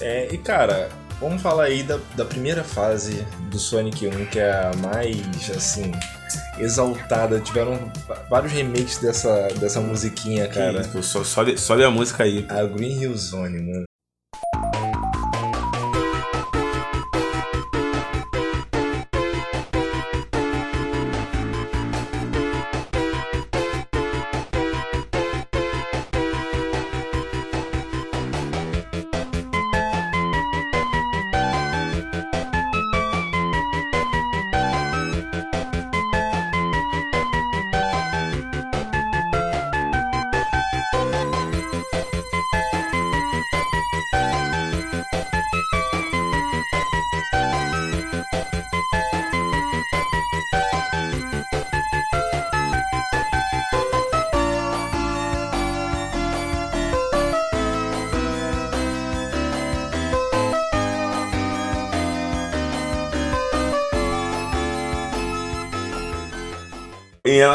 [0.00, 0.88] É, e cara,
[1.20, 5.92] vamos falar aí da, da primeira fase do Sonic 1, que é a mais, assim,
[6.58, 7.40] exaltada.
[7.40, 7.78] Tiveram
[8.30, 10.82] vários remakes dessa, dessa musiquinha, Cara, cara.
[10.84, 12.46] tipo, só, sobe, sobe a música aí.
[12.48, 13.84] A Green Hill Zone, mano.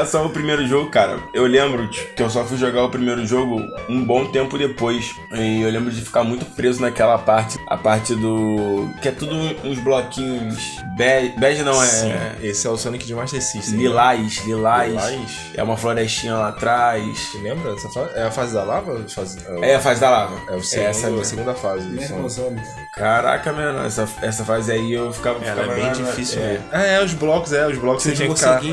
[0.02, 3.26] Relação ao primeiro jogo, cara, eu lembro tipo, que eu só fui jogar o primeiro
[3.26, 5.16] jogo um bom tempo depois.
[5.32, 7.60] E eu lembro de ficar muito preso naquela parte.
[7.68, 8.90] A parte do.
[9.02, 10.58] que é tudo uns bloquinhos.
[10.98, 11.86] Bege, bege não, é.
[11.86, 13.78] Sim, esse é o Sonic de Master System.
[13.80, 14.90] Lilás, lilás.
[14.92, 15.32] Lilás?
[15.56, 17.18] É uma florestinha lá atrás.
[17.18, 18.10] Você lembra dessa fase?
[18.16, 19.06] É a fase da lava?
[19.08, 19.40] Fase...
[19.62, 20.36] É a fase da lava.
[20.50, 22.68] É o segundo, essa a segunda fase do Sonic.
[22.94, 25.44] Caraca, mano, essa, essa fase aí eu ficava.
[25.44, 26.48] Ela ficava é bem na- difícil é.
[26.54, 26.66] mesmo.
[26.72, 28.64] Ah, é, os blocos, é, os blocos você Você tinha que ficar.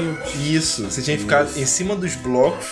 [0.40, 2.66] Isso, você tinha ficar em cima dos blocos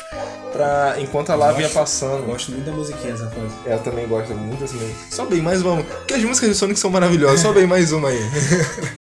[0.53, 2.25] pra, enquanto a lava ia Eu passando.
[2.27, 3.55] gosto muito da musiquinha essa fase.
[3.67, 4.95] É, Eu também gosto muito dessa música.
[5.15, 5.83] Sobe aí mais uma.
[5.83, 7.41] Porque as músicas de Sonic são maravilhosas.
[7.41, 8.21] Sobe aí mais uma aí.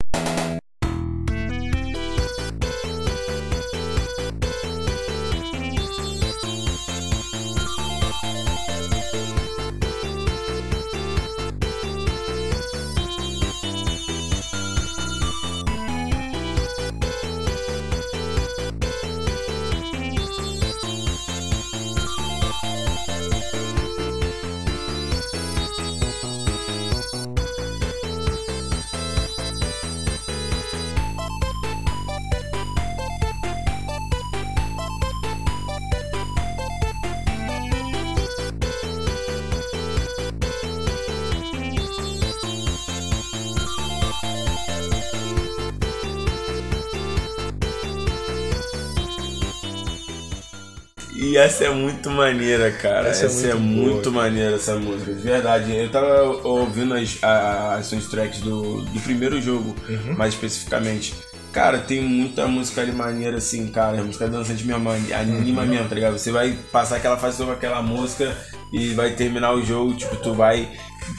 [51.47, 53.09] essa é muito maneira, cara.
[53.09, 54.25] Essa Essa, é é muito muito, boa.
[54.25, 55.13] maneira, essa música.
[55.13, 55.75] De verdade.
[55.75, 60.15] Eu tava ouvindo as, as soundtracks do, do primeiro jogo, Uhum.
[60.17, 61.15] mais especificamente.
[61.53, 64.01] Cara, tem muita música ali maneira, assim, cara.
[64.01, 65.69] A música dançante mesmo, anima Uhum.
[65.69, 66.19] mesmo, tá ligado?
[66.19, 68.37] Você vai passar aquela fase sobre aquela música
[68.73, 70.69] e vai terminar o jogo, tipo, tu vai.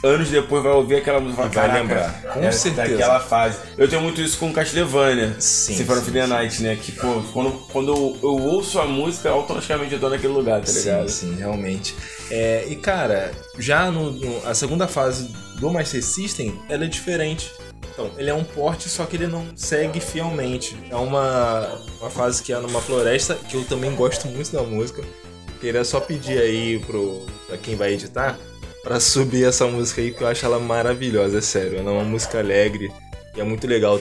[0.03, 3.57] Anos depois vai ouvir aquela música e vai "Caraca, lembrar, com é certeza." Daquela fase.
[3.77, 5.35] Eu tenho muito isso com Castlevania.
[5.39, 6.27] Sim, Symphony sim, of.
[6.27, 6.75] Night, né?
[6.75, 10.69] Que, pô, quando, quando eu, eu ouço a música, automaticamente eu tô naquele lugar, tá
[10.71, 11.07] ligado?
[11.09, 11.95] Sim, sim, realmente.
[12.29, 17.49] É, e cara, já no, no- a segunda fase do Master System, ela é diferente.
[17.93, 20.75] Então, ele é um porte, só que ele não segue fielmente.
[20.89, 25.01] É uma, uma fase que é numa floresta, que eu também gosto muito da música.
[25.59, 28.37] Queria só pedir aí pro, pra quem vai editar,
[28.83, 31.79] pra subir essa música aí, porque eu acho ela maravilhosa, é sério.
[31.79, 32.91] Ela é uma música alegre
[33.35, 33.97] e é muito legal.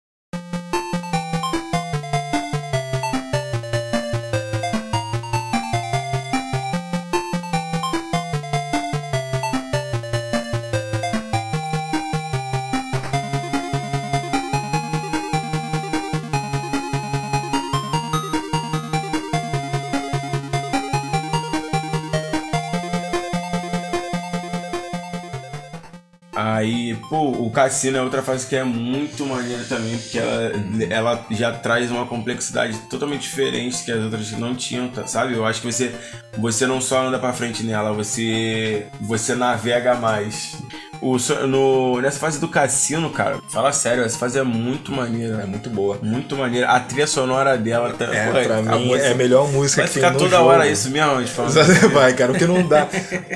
[27.56, 30.52] Cassino é outra fase que é muito maneira também, porque ela,
[30.90, 35.32] ela já traz uma complexidade totalmente diferente que as outras não tinham, tá- sabe?
[35.32, 35.90] Eu acho que você,
[36.36, 40.58] você não só anda pra frente nela, você, você navega mais.
[41.00, 45.42] O, no, nessa fase do Cassino, cara, fala sério, essa fase é muito maneira.
[45.42, 45.98] É muito boa.
[46.02, 46.68] Muito maneira.
[46.70, 49.82] A trilha sonora dela tá, É, pô, pra a mim música- é a melhor música
[49.82, 50.48] Vai que ficar tem no toda jogo.
[50.50, 51.54] hora isso mesmo, a gente falando.
[51.92, 52.88] Vai, cara, porque não dá.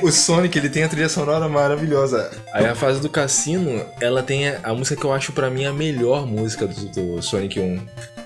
[0.03, 2.31] O Sonic, ele tem a trilha sonora maravilhosa.
[2.53, 5.65] Aí a fase do cassino, ela tem a, a música que eu acho pra mim
[5.65, 7.81] a melhor música do, do Sonic 1.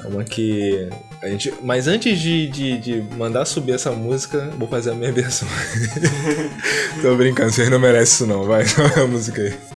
[0.05, 0.89] É uma que.
[1.23, 5.11] A gente, mas antes de, de, de mandar subir essa música, vou fazer a minha
[5.11, 5.49] versão.
[7.01, 9.74] Tô brincando, vocês não merecem isso não, vai, sobe a música aí.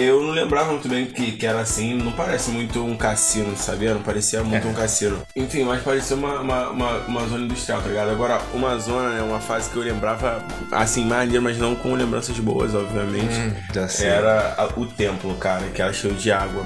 [0.00, 3.94] Eu não lembrava muito bem que, que era assim, não parece muito um cassino, sabia?
[3.94, 5.20] Não parecia muito um cassino.
[5.34, 8.10] Enfim, mas parecia uma, uma, uma, uma zona industrial, tá ligado?
[8.10, 12.38] Agora, uma zona é uma fase que eu lembrava, assim, maneiro, mas não com lembranças
[12.38, 13.34] boas, obviamente.
[13.74, 14.06] Já sei.
[14.06, 16.64] Era a- o templo, cara, que era cheio de água.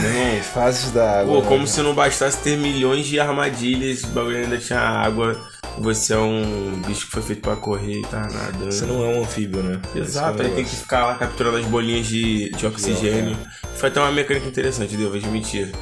[0.00, 1.34] Meu irmão, Fases da água.
[1.36, 1.48] Pô, né?
[1.48, 5.40] como se não bastasse ter milhões de armadilhas, o bagulho ainda tinha água.
[5.78, 8.72] Você é um bicho que foi feito pra correr e tá nadando.
[8.72, 9.80] Você não é um anfíbio, né?
[9.94, 13.36] Esse Exato, é o aí tem que ficar lá capturando as bolinhas de, de oxigênio.
[13.76, 15.72] Foi até uma mecânica interessante, devo admitir.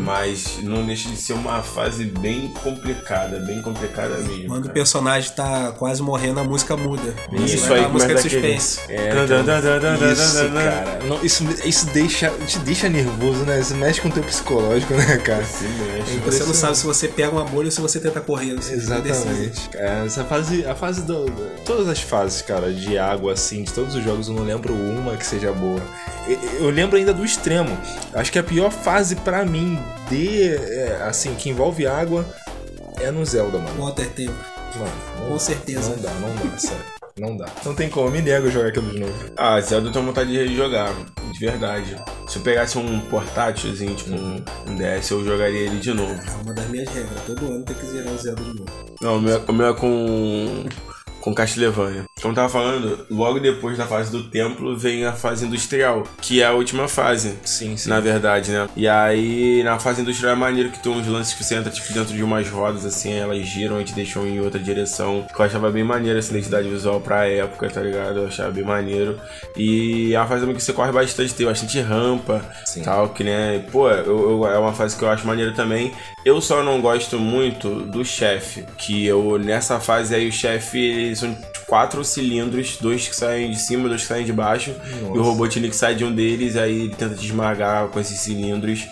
[0.00, 4.48] Mas não deixa de ser uma fase bem complicada, bem complicada mesmo.
[4.48, 4.74] Quando o cara.
[4.74, 7.14] personagem tá quase morrendo, a música muda.
[7.32, 8.80] Isso aí aquela música de aquele- suspense.
[8.92, 9.10] É,
[10.12, 10.98] Isso, cara.
[11.04, 13.60] Não, isso, isso deixa, te deixa nervoso, né?
[13.60, 15.44] Isso mexe com o teu psicológico, né, cara?
[15.44, 16.18] Se mexe.
[16.24, 18.54] Você não sabe se você pega uma bolha ou se você tenta correr.
[18.54, 18.74] Você.
[18.74, 19.70] Exatamente.
[19.74, 23.72] É, essa fase, a fase do, do- Todas as fases, cara, de água, assim, de
[23.72, 25.80] todos os jogos, eu não lembro uma que seja boa.
[26.28, 27.76] Eu, eu lembro ainda do extremo.
[28.12, 30.54] Acho que a pior fase pra mim de.
[30.54, 32.24] é, assim, que envolve água
[33.00, 33.82] é no Zelda, mano.
[33.84, 34.34] Water Tempo.
[34.76, 35.90] Mano, não- Com certeza.
[35.90, 36.94] Não dá, não dá, sério.
[37.16, 37.46] Não dá.
[37.64, 39.12] Não tem como, me nego a jogar aquilo de novo.
[39.36, 40.92] Ah, Zelda eu tenho vontade de jogar,
[41.32, 41.96] de verdade.
[42.28, 46.12] Se eu pegasse um portátilzinho, tipo um, um DS, eu jogaria ele de novo.
[46.12, 47.20] É uma das minhas regras.
[47.24, 48.66] Todo ano tem que zerar o Zelda de novo.
[49.00, 50.64] Não, o meu, o meu é com.
[51.24, 52.04] Com Castlevania.
[52.20, 56.42] Como eu tava falando, logo depois da fase do templo vem a fase industrial, que
[56.42, 57.38] é a última fase.
[57.46, 57.88] Sim, sim.
[57.88, 58.68] Na verdade, né?
[58.76, 61.90] E aí, na fase industrial é maneiro que tem uns lances que você entra tipo,
[61.94, 65.26] dentro de umas rodas, assim, elas giram e te deixam em outra direção.
[65.34, 68.18] Que eu achava bem maneiro essa identidade visual pra época, tá ligado?
[68.18, 69.18] Eu achava bem maneiro.
[69.56, 72.82] E é uma fase também que você corre bastante, tem bastante rampa Sim.
[72.82, 75.90] tal, que né, pô, eu, eu- é uma fase que eu acho maneiro também.
[76.22, 81.18] Eu só não gosto muito do chefe, que eu nessa fase aí o chefe eles
[81.20, 84.74] são quatro cilindros, dois que saem de cima, dois que saem de baixo,
[85.14, 88.86] e o Robotnik sai de um deles, aí ele tenta te esmagar com esses cilindros.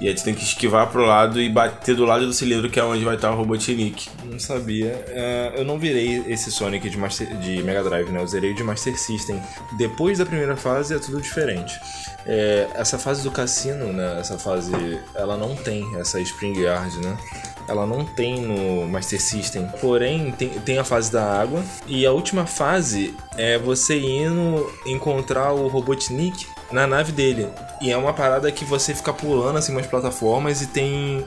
[0.00, 2.78] E aí tu tem que esquivar pro lado e bater do lado do cilindro, que
[2.78, 4.08] é onde vai estar o Robotnik.
[4.24, 5.04] Não sabia.
[5.08, 8.20] É, eu não virei esse Sonic de, Master, de Mega Drive, né?
[8.20, 9.42] Eu zerei de Master System.
[9.76, 11.80] Depois da primeira fase é tudo diferente.
[12.24, 14.20] É, essa fase do cassino, né?
[14.20, 14.72] Essa fase,
[15.16, 17.18] ela não tem essa Spring Yard, né?
[17.68, 19.68] Ela não tem no Master System.
[19.80, 21.62] Porém, tem, tem a fase da água.
[21.86, 27.48] E a última fase é você indo encontrar o Robotnik na nave dele.
[27.80, 31.24] E é uma parada que você fica pulando assim umas plataformas e tem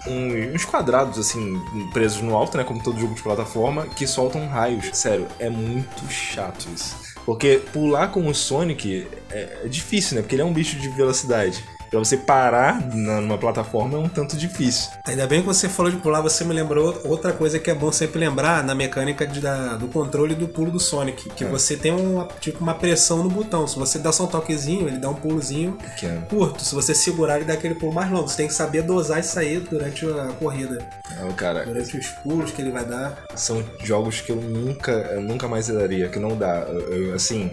[0.54, 1.60] uns quadrados assim
[1.93, 4.89] presos no alto, né, como todo jogo de plataforma, que soltam raios.
[4.93, 7.12] Sério, é muito chato isso.
[7.25, 10.21] Porque pular com o Sonic é, é difícil, né?
[10.21, 11.63] Porque ele é um bicho de velocidade.
[11.91, 14.91] Pra você parar na- numa plataforma é um tanto difícil.
[15.06, 17.91] Ainda bem que você falou de pular, você me lembrou outra coisa que é bom
[17.91, 21.30] sempre lembrar na mecânica de- da- do controle do pulo do Sonic.
[21.32, 23.67] Que você tem uma, tipo, uma pressão no botão.
[23.67, 26.21] Se você dá só um toquezinho, ele dá um pulozinho Pequeno.
[26.30, 26.63] curto.
[26.63, 28.25] Se você segurar, ele dá aquele pulo mais longo.
[28.30, 30.88] Você tem que saber dosar isso aí durante a corrida.
[31.12, 33.17] É, cara, Durante os pulos que ele vai dar.
[33.36, 36.60] são jogos que eu nunca, eu nunca mais daria, que não dá.
[36.69, 37.51] Eu- eu, assim,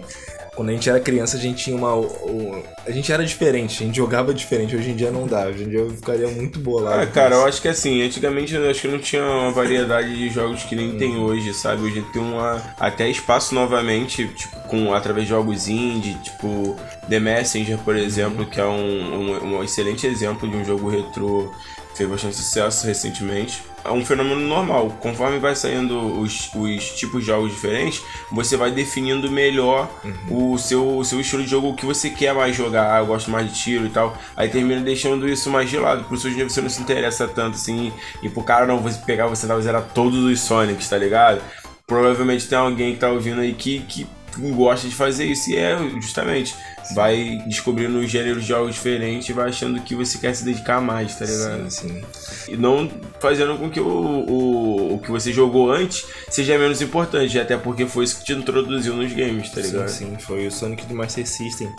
[0.59, 1.95] quando a gente era criança, a gente tinha uma.
[1.95, 4.75] o- a gente era diferente, a gente jogava diferente.
[4.75, 5.45] Hoje em dia não dá.
[5.47, 7.01] Hoje em dia eu ficaria muito bolado.
[7.01, 10.29] Ah, cara, eu acho que assim, antigamente eu acho que não tinha uma variedade de
[10.29, 11.83] jogos que nem tem hoje, sabe?
[11.83, 16.75] Hoje tem uma até espaço novamente, tipo, com através de jogos indie, tipo
[17.07, 21.49] The Messenger, por exemplo, que é um, um, um excelente exemplo de um jogo retrô
[21.99, 23.61] fez bastante sucesso recentemente.
[23.83, 24.97] É um fenômeno normal.
[25.01, 29.89] Conforme vai saindo os, os tipos de jogos diferentes, você vai definindo melhor
[30.29, 32.95] o, seu, o seu estilo de jogo, o que você quer mais jogar.
[32.95, 34.17] Ah, eu gosto mais de tiro e tal.
[34.35, 36.05] Aí termina deixando isso mais de lado.
[36.05, 37.91] Por isso hoje você não se interessa tanto assim.
[38.23, 41.41] E pro cara não você pegar, você vai zerar todos os Sonics, tá ligado?
[41.85, 44.07] Provavelmente tem alguém que tá ouvindo aí que, que
[44.53, 45.49] gosta de fazer isso.
[45.49, 46.55] E é justamente.
[46.95, 50.81] Vai descobrindo os gêneros de jogos diferentes e vai achando que você quer se dedicar
[50.81, 51.69] mais, tá ligado?
[51.69, 52.51] Sim, sim.
[52.53, 57.39] E não fazendo com que o, o, o que você jogou antes seja menos importante,
[57.39, 59.87] até porque foi isso que te introduziu nos games, tá ligado?
[59.89, 61.69] Sim, sim, foi o Sonic do Master System.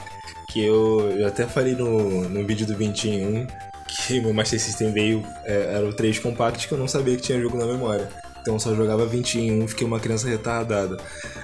[0.48, 3.46] Que eu, eu até falei no, no vídeo do 21
[3.86, 5.24] que meu Master System veio.
[5.44, 8.08] é, era o 3 Compact que eu não sabia que tinha jogo na memória.
[8.40, 10.96] Então eu só jogava 21, fiquei uma criança retardada.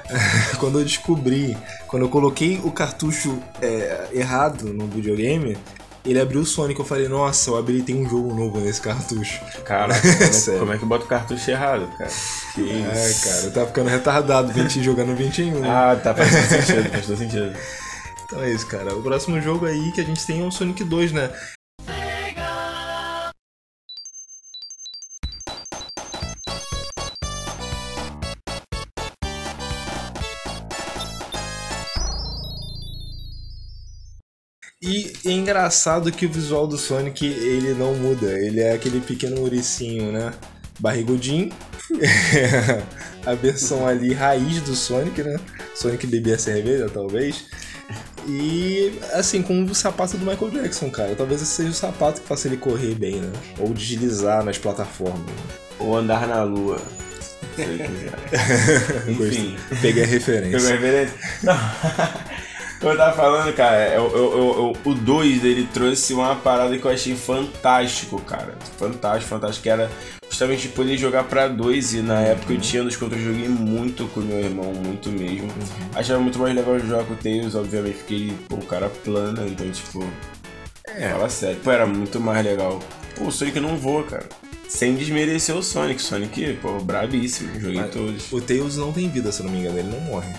[0.58, 1.56] quando eu descobri,
[1.86, 5.56] quando eu coloquei o cartucho é, errado no videogame,
[6.04, 6.78] ele abriu o Sonic.
[6.78, 9.40] Eu falei, nossa, eu habilitei um jogo novo nesse cartucho.
[9.64, 12.10] Cara, como é, como é que bota o cartucho errado, cara?
[12.54, 13.28] Que É, isso.
[13.28, 15.60] cara, eu tava ficando retardado 20, jogando 21.
[15.60, 15.68] né?
[15.68, 17.56] Ah, tá, faz todo sentido, faz todo sentido.
[18.24, 18.94] Então é isso, cara.
[18.94, 21.30] O próximo jogo aí que a gente tem é o Sonic 2, né?
[35.30, 38.38] É engraçado que o visual do Sonic ele não muda.
[38.38, 40.32] Ele é aquele pequeno ouricinho, né?
[40.78, 41.50] Barrigudinho.
[43.24, 45.38] a versão ali raiz do Sonic, né?
[45.74, 47.46] Sonic bebia cerveja, talvez.
[48.28, 51.14] E assim, com o sapato do Michael Jackson, cara.
[51.14, 53.32] Talvez esse seja o sapato que faça ele correr bem, né?
[53.58, 55.30] Ou deslizar nas plataformas.
[55.78, 56.78] Ou andar na lua.
[57.54, 59.08] Se ele quiser.
[59.08, 59.56] Enfim.
[59.80, 60.58] Peguei a referência.
[60.58, 61.14] Pegou a referência?
[61.42, 62.45] Não.
[62.80, 66.84] Como eu tava falando, cara, eu, eu, eu, o 2 dele trouxe uma parada que
[66.84, 68.54] eu achei fantástico, cara.
[68.78, 69.62] Fantástico, fantástico.
[69.62, 69.90] Que era
[70.28, 71.94] justamente poder jogar pra dois.
[71.94, 75.48] E na época eu tinha nos eu joguei muito com meu irmão, muito mesmo.
[75.94, 79.46] Achava muito mais legal jogar com o Tails, obviamente, porque ele, pô, o cara plana,
[79.46, 80.06] então, tipo.
[80.86, 81.58] É, fala sério.
[81.64, 82.78] Pô, era muito mais legal.
[83.16, 84.26] Pô, o Sonic não voa, cara.
[84.68, 86.02] Sem desmerecer o Sonic.
[86.02, 87.58] Sonic, pô, brabíssimo.
[87.58, 88.32] Joguei Mas todos.
[88.32, 90.34] O Tails não tem vida, se eu não me engano, ele não morre.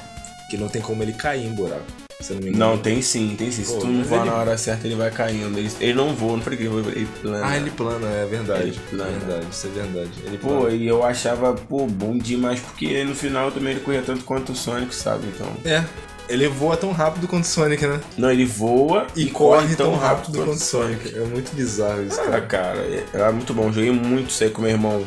[0.51, 2.06] Que não tem como ele cair em buraco.
[2.19, 2.65] Se não me engano.
[2.71, 3.63] Não, tem sim, tem sim.
[3.63, 5.57] Se Pô, tu não voar ele- na hora certa, ele vai caindo.
[5.57, 7.45] Ele, ele não voa, não falei que ele plana.
[7.45, 8.63] Ah, ele plana, é verdade.
[8.69, 9.11] Ele plana.
[9.19, 10.11] Verdade, isso é verdade.
[10.25, 10.69] Ele Pô, plana.
[10.75, 14.55] e eu achava, pô, bom demais, porque no final também ele corria tanto quanto o
[14.55, 15.27] Sonic, sabe?
[15.27, 15.47] Então.
[15.63, 15.83] É,
[16.27, 18.01] ele voa tão rápido quanto o Sonic, né?
[18.17, 21.15] Não, ele voa E, corre tão rápido quanto o Sonic.
[21.15, 22.41] É muito bizarro isso, Ah, cara.
[22.41, 23.71] cara, era muito bom.
[23.71, 25.05] Joguei muito isso aí com meu irmão.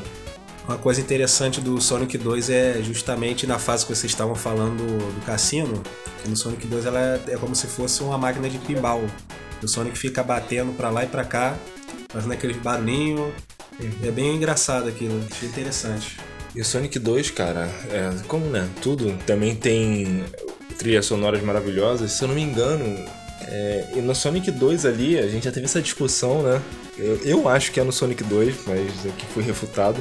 [0.70, 5.26] Uma coisa interessante do Sonic 2 é justamente na fase que vocês estavam falando do
[5.26, 5.82] cassino,
[6.22, 9.02] que no Sonic 2 ela é, é como se fosse uma máquina de pinball.
[9.60, 11.56] O Sonic fica batendo pra lá e pra cá,
[12.08, 13.34] fazendo aquele barulhinho.
[14.00, 16.18] É bem engraçado aquilo, achei interessante.
[16.54, 18.68] E o Sonic 2, cara, é, como né?
[18.80, 20.24] Tudo também tem
[20.78, 22.12] trilhas sonoras maravilhosas.
[22.12, 22.84] Se eu não me engano,
[23.42, 26.62] é, e no Sonic 2 ali, a gente já teve essa discussão, né?
[26.96, 30.00] Eu, eu acho que é no Sonic 2, mas aqui fui refutado.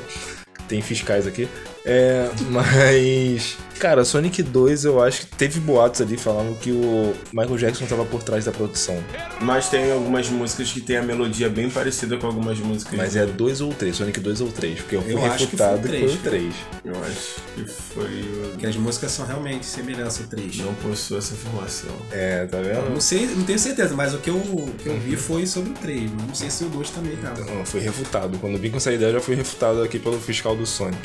[0.69, 1.49] Tem fiscais aqui.
[1.89, 3.57] É, mas.
[3.79, 8.03] Cara, Sonic 2 eu acho que teve boatos ali falando que o Michael Jackson tava
[8.03, 9.01] por trás da produção.
[9.39, 12.93] Mas tem algumas músicas que tem a melodia bem parecida com algumas músicas.
[12.95, 15.55] Mas é 2 ou 3, Sonic 2 ou 3, porque eu fui Eu acho que
[15.55, 16.21] foi o refutado que foi o três.
[16.23, 16.53] 3.
[16.83, 18.21] Eu acho que foi.
[18.21, 20.57] o- Porque as músicas são realmente semelhança ao 3.
[20.57, 21.91] Não possui essa informação.
[22.11, 22.89] É, tá vendo?
[22.89, 25.69] Não sei, não tenho certeza, mas o que eu, o que eu vi foi sobre
[25.69, 26.11] o 3.
[26.27, 27.39] Não sei se o 2 também tava.
[27.45, 28.37] Não, foi refutado.
[28.39, 30.99] Quando eu vi com essa ideia, eu já fui refutado aqui pelo fiscal do Sonic.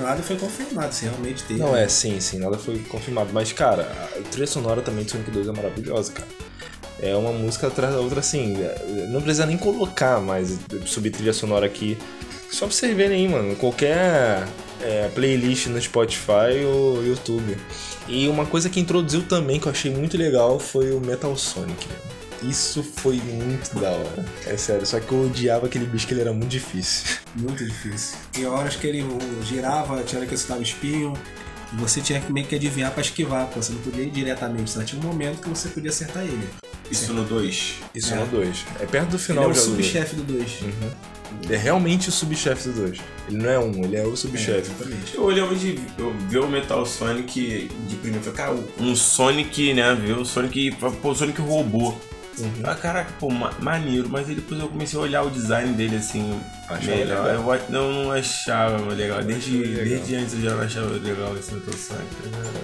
[0.00, 1.60] Nada foi confirmado, se realmente teve.
[1.60, 3.30] Não, é, sim, sim, nada foi confirmado.
[3.32, 3.82] Mas, cara,
[4.16, 6.28] a trilha sonora também de Sonic 2 é maravilhosa, cara.
[7.02, 8.56] É uma música atrás da outra, assim.
[8.62, 11.96] é, Não precisa nem colocar mais subir trilha sonora aqui.
[12.50, 13.54] Só pra vocês verem aí, mano.
[13.56, 14.44] Qualquer
[14.82, 17.56] é, playlist no Spotify ou YouTube.
[18.08, 21.86] E uma coisa que introduziu também, que eu achei muito legal, foi o Metal Sonic.
[21.86, 22.19] mano.
[22.42, 24.24] Isso foi muito da hora.
[24.46, 27.18] É sério, só que eu odiava aquele bicho que ele era muito difícil.
[27.36, 28.16] Muito difícil.
[28.32, 29.04] Tem horas que ele
[29.44, 31.12] girava, tinha hora que você tava espinho,
[31.72, 34.70] e você tinha que meio que adivinhar pra esquivar, porque você não podia ir diretamente,
[34.70, 36.48] só tinha um momento que você podia acertar ele.
[36.90, 37.74] Isso no 2.
[37.94, 38.16] Isso É.
[38.16, 38.64] no 2.
[38.80, 39.86] É perto do Ele final é o já do dois.
[39.86, 40.58] subchefe do 2.
[41.48, 42.98] É realmente o subchefe do 2.
[43.28, 44.70] Ele não é um, ele é o subchefe.
[44.72, 45.14] exatamente.
[45.14, 48.24] Eu olhei onde eu vi o Metal Sonic de primeiro.
[48.24, 49.94] Falei, cara, um Sonic, né?
[49.94, 50.72] Ver o Sonic.
[51.00, 51.96] Pô, o Sonic roubou.
[52.40, 52.62] Uhum.
[52.64, 54.08] Ah, caraca, pô, ma- maneiro.
[54.08, 56.38] Mas aí depois eu comecei a olhar o design dele assim.
[56.68, 57.24] Achava melhor.
[57.26, 57.54] legal?
[57.54, 59.22] Eu, não, não achava legal.
[59.22, 59.84] Desde, legal.
[59.84, 62.06] desde antes eu já não achava legal esse Metal Sonic.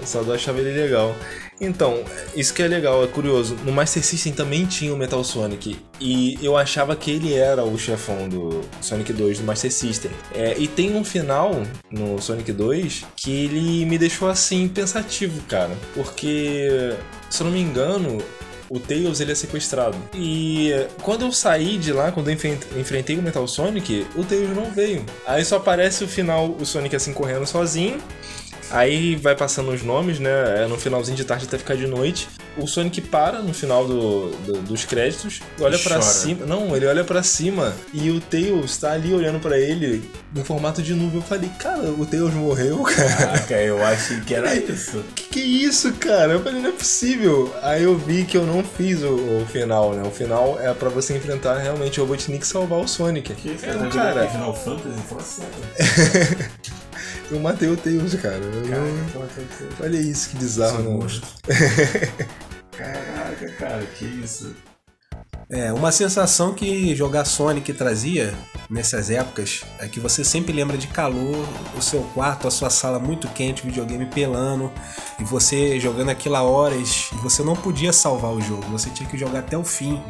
[0.03, 1.15] O Sado achava ele legal.
[1.61, 2.05] Então,
[2.37, 3.57] isso que é legal, é curioso.
[3.65, 5.79] No Master System também tinha o Metal Sonic.
[5.99, 10.11] E eu achava que ele era o chefão do Sonic 2 do Master System.
[10.35, 15.73] É, e tem um final no Sonic 2 que ele me deixou assim pensativo, cara.
[15.95, 16.93] Porque,
[17.31, 18.19] se eu não me engano,
[18.69, 19.97] o Tails ele é sequestrado.
[20.15, 24.25] E eh, quando eu saí de lá, quando eu enfren- enfrentei o Metal Sonic, o
[24.25, 25.05] Tails não veio.
[25.27, 27.99] Aí só aparece o final, o Sonic assim correndo sozinho.
[28.71, 30.65] Aí vai passando os nomes, né?
[30.65, 32.29] É no finalzinho de tarde até ficar de noite.
[32.59, 36.03] O Sonic para no final do, do- dos créditos, olha pra chora.
[36.03, 36.47] cima.
[36.47, 40.83] Não, ele olha pra cima e o Tails tá ali olhando pra ele no formato
[40.83, 41.17] de nuvem.
[41.17, 43.09] Eu falei, cara, o Tails morreu, cara.
[43.17, 45.05] Caraca, eu achei que era isso.
[45.15, 46.33] Que que é isso, cara?
[46.33, 47.55] Eu falei, não é possível.
[47.63, 50.03] Aí eu vi que eu não fiz o, o final, né?
[50.07, 53.35] O final é pra você enfrentar realmente o Robotnik e salvar o Sonic.
[53.45, 54.97] Então, cara, Final Fantasy?
[55.09, 55.23] Fala
[57.31, 58.37] eu matei o Tails, cara.
[58.37, 59.17] Eu não-
[59.83, 61.07] Olha isso, que bizarro, né?
[62.77, 64.55] Caraca, cara, que isso.
[65.49, 68.35] É, uma sensação que jogar Sonic trazia
[68.69, 72.99] nessas épocas é que você sempre lembra de calor, o seu quarto, a sua sala
[72.99, 74.73] muito quente, o videogame pelando,
[75.21, 79.09] e você jogando aquilo a horas, e você não podia salvar o jogo, você tinha
[79.09, 80.03] que jogar até o fim.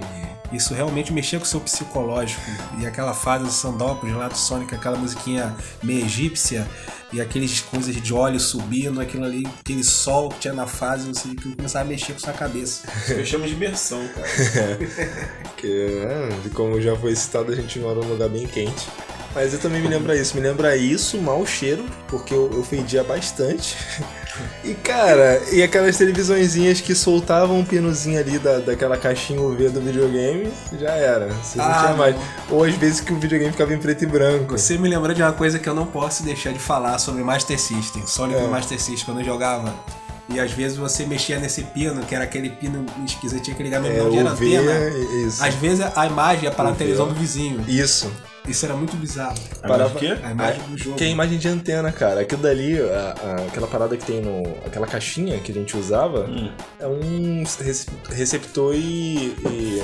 [0.52, 2.40] Isso realmente mexia com o seu psicológico.
[2.78, 6.66] E aquela fase do Sandópolis lá do Sonic, aquela musiquinha meio egípcia,
[7.12, 11.28] e aqueles coisas de óleo subindo, aquilo ali, aquele sol que tinha na fase, você
[11.28, 12.88] aquilo começava a mexer com sua cabeça.
[13.08, 14.26] Eu chamo de imersão, cara.
[15.44, 18.88] Porque, né, como já foi citado, a gente mora num lugar bem quente.
[19.34, 20.34] Mas eu também me lembra isso.
[20.34, 23.76] Me lembra isso, mau cheiro, porque eu, eu fedia bastante.
[24.64, 29.80] E, cara, e aquelas televisõezinhas que soltavam um pinozinho ali da, daquela caixinha UV do
[29.80, 31.28] videogame, já era.
[31.42, 31.96] Você não Ah, tinha não.
[31.96, 32.16] mais.
[32.50, 34.58] Ou às vezes que o videogame ficava em preto e branco.
[34.58, 37.58] Você me lembrou de uma coisa que eu não posso deixar de falar sobre Master
[37.58, 38.06] System.
[38.06, 38.46] Sonic É.
[38.46, 39.74] Master System, quando eu jogava.
[40.28, 43.76] E às vezes você mexia nesse pino, que era aquele pino esquisito, tinha que ligar
[43.86, 44.88] É, não tinha o V, antena.
[45.24, 45.44] isso.
[45.44, 47.64] Às vezes a imagem ia para a televisão do vizinho.
[47.68, 48.10] Isso.
[48.48, 49.34] Isso era muito bizarro.
[49.60, 50.16] Para o quê?
[50.22, 50.96] A imagem do jogo.
[50.96, 52.20] Que é a imagem de antena, cara.
[52.20, 54.42] Aquilo dali, a- a- aquela parada que tem no.
[54.64, 56.50] aquela caixinha que a gente usava, Hum.
[56.78, 59.34] é um rece- receptor e.
[59.50, 59.82] e-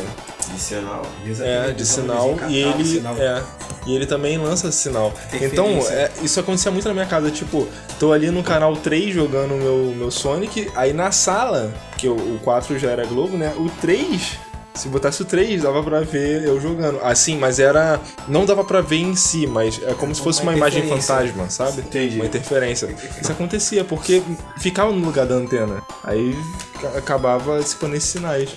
[0.53, 1.03] De sinal.
[1.03, 2.85] A é, televisão de sinal e ele.
[2.85, 3.17] sinal.
[3.19, 3.43] É,
[3.87, 5.13] e ele também lança sinal.
[5.41, 7.31] Então, é, isso acontecia muito na minha casa.
[7.31, 7.67] Tipo,
[7.99, 12.39] tô ali no canal 3 jogando meu, meu Sonic, aí na sala, que o, o
[12.45, 13.53] 4 já era Globo, né?
[13.57, 14.39] O 3.
[14.75, 16.99] Se botasse o 3, dava pra ver eu jogando.
[17.03, 18.01] Assim, mas era.
[18.27, 21.49] Não dava pra ver em si, mas é como se fosse Uma uma imagem fantasma,
[21.51, 21.83] sabe?
[21.83, 22.17] Entendi.
[22.17, 22.89] Uma interferência.
[23.21, 24.23] Isso acontecia, porque
[24.59, 25.83] ficava no lugar da antena.
[26.03, 26.35] Aí
[26.81, 28.49] ca- acabava se pondo esses sinais.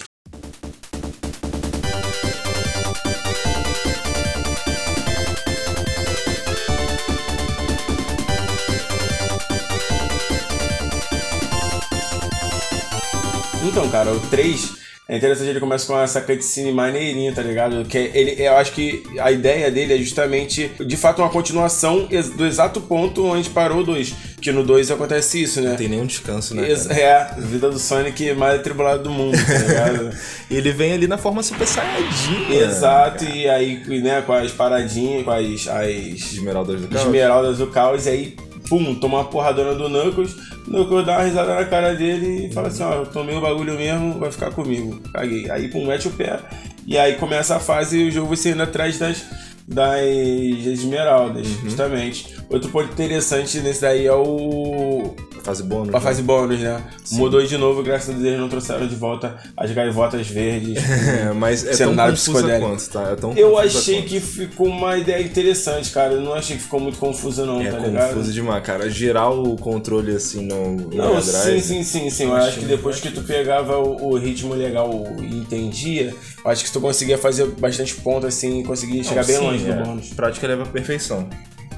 [13.63, 14.77] Então, cara, o 3
[15.07, 17.85] é interessante, ele começa com essa cutscene maneirinha, tá ligado?
[17.85, 22.07] Que é- ele, eu acho que a ideia dele é justamente, de fato, uma continuação
[22.35, 24.13] do exato ponto onde parou o 2.
[24.41, 25.69] Que no 2 acontece isso, né?
[25.69, 26.67] Não tem nenhum descanso, né?
[26.67, 26.99] Cara?
[26.99, 30.15] É, a vida do Sonic mais atribulada do mundo, tá ligado?
[30.49, 32.53] E ele vem ali na forma super saiyajin.
[32.53, 37.05] Exato, e aí, né, com as paradinhas, com as, as Esmeraldas do caos.
[37.05, 38.35] esmeraldas do caos, e aí,
[38.69, 40.35] pum, toma uma porradona do Knuckles,
[40.67, 43.41] o Knuckles dá uma risada na cara dele e fala assim, ó, eu tomei o
[43.41, 44.99] bagulho mesmo, vai ficar comigo.
[45.13, 45.49] Caguei.
[45.49, 46.39] Aí, pum, mete o pé,
[46.85, 49.23] e aí começa a fase e o jogo você indo atrás das,
[49.67, 52.35] das esmeraldas, justamente.
[52.49, 55.15] Outro ponto interessante nesse daí é o...
[55.45, 55.89] Fase bônus.
[55.89, 55.99] A né?
[55.99, 56.81] fase bônus, né?
[57.11, 60.75] Mudou de novo, graças a Deus eles não trouxeram de volta as gaivotas verdes.
[61.05, 62.69] É, mas é tão Cenário confusa psicodélico.
[62.69, 63.11] quanto, tá?
[63.11, 64.07] É tão Eu achei quanto.
[64.09, 66.13] que ficou uma ideia interessante, cara.
[66.13, 68.09] Eu não achei que ficou muito confuso, não, É tá ligado?
[68.09, 68.89] confuso demais, cara.
[68.89, 72.23] Girar o controle assim no, no Não, sim, sim, sim, sim.
[72.23, 74.89] Eu acho que depois que tu pegava o, o ritmo legal
[75.21, 79.35] e entendia, eu acho que tu conseguia fazer bastante ponto assim e conseguia chegar bem
[79.37, 79.73] Sim, longe é.
[79.73, 80.09] do bônus.
[80.09, 81.29] Prática leva à perfeição.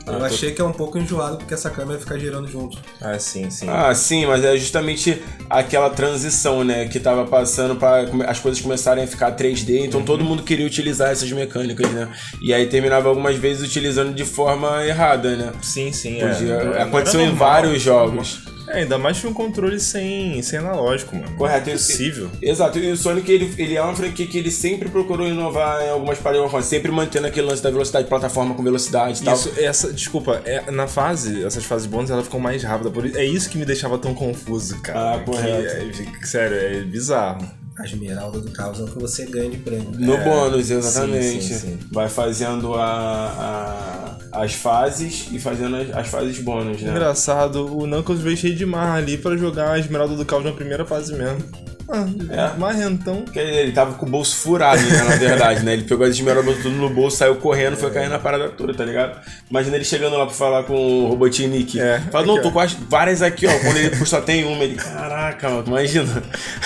[0.08, 2.78] Eu achei que é um pouco enjoado porque essa câmera fica girando junto.
[3.02, 3.68] Ah, sim, sim.
[3.70, 9.04] Ah, sim, mas é justamente aquela transição, né, que tava passando para as coisas começarem
[9.04, 12.08] a ficar 3D, então todo mundo queria utilizar essas mecânicas, né?
[12.42, 15.52] E aí terminava algumas vezes utilizando de forma errada, né?
[15.62, 16.20] Sim, sim.
[16.20, 16.82] Podia- é.
[16.84, 18.40] Aconteceu em vários jogos.
[18.68, 21.36] É, ainda mais que um controle sem, sem analógico, mano.
[21.38, 21.70] Correto.
[21.70, 22.30] É impossível.
[22.42, 25.90] Exato, e o Sonic ele, ele é uma franquia que ele sempre procurou inovar em
[25.90, 29.36] algumas paradas, sempre mantendo aquele lance da velocidade, plataforma com velocidade e tal.
[29.36, 32.90] Isso, essa, desculpa, é, na fase, essas fases bônus, ela ficou mais rápida.
[32.90, 35.16] Por, isso- é isso que me deixava tão confuso, cara.
[35.16, 35.68] Ah, que correto.
[36.22, 37.48] é- sério, é bizarro.
[37.80, 39.92] A esmeralda do caos é o que você ganha de prêmio.
[39.92, 41.28] No bônus, exatamente.
[41.28, 41.80] É, sim, sim, sim.
[41.92, 46.92] Vai fazendo a, a- as fases e fazendo as, as fases bônus, né?
[46.92, 50.52] Engraçado, o Knuckles veio cheio de marra ali pra jogar a Esmeralda do Caos na
[50.52, 51.38] primeira fase mesmo.
[51.90, 52.60] Ah, É.
[52.60, 53.22] marrentão.
[53.22, 55.72] Porque ele tava com o bolso furado, né, na verdade, né?
[55.72, 58.84] Ele pegou as esmeraldas tudo no bolso, saiu correndo, foi caindo na parada toda, tá
[58.84, 59.18] ligado?
[59.50, 61.80] Imagina ele chegando lá pra falar com o Robotnik.
[61.80, 62.52] É, Fala, não, aqui, tô ó.
[62.52, 63.58] com as, várias aqui, ó.
[63.60, 66.22] Quando ele só tem uma, ele, caraca, mano, imagina.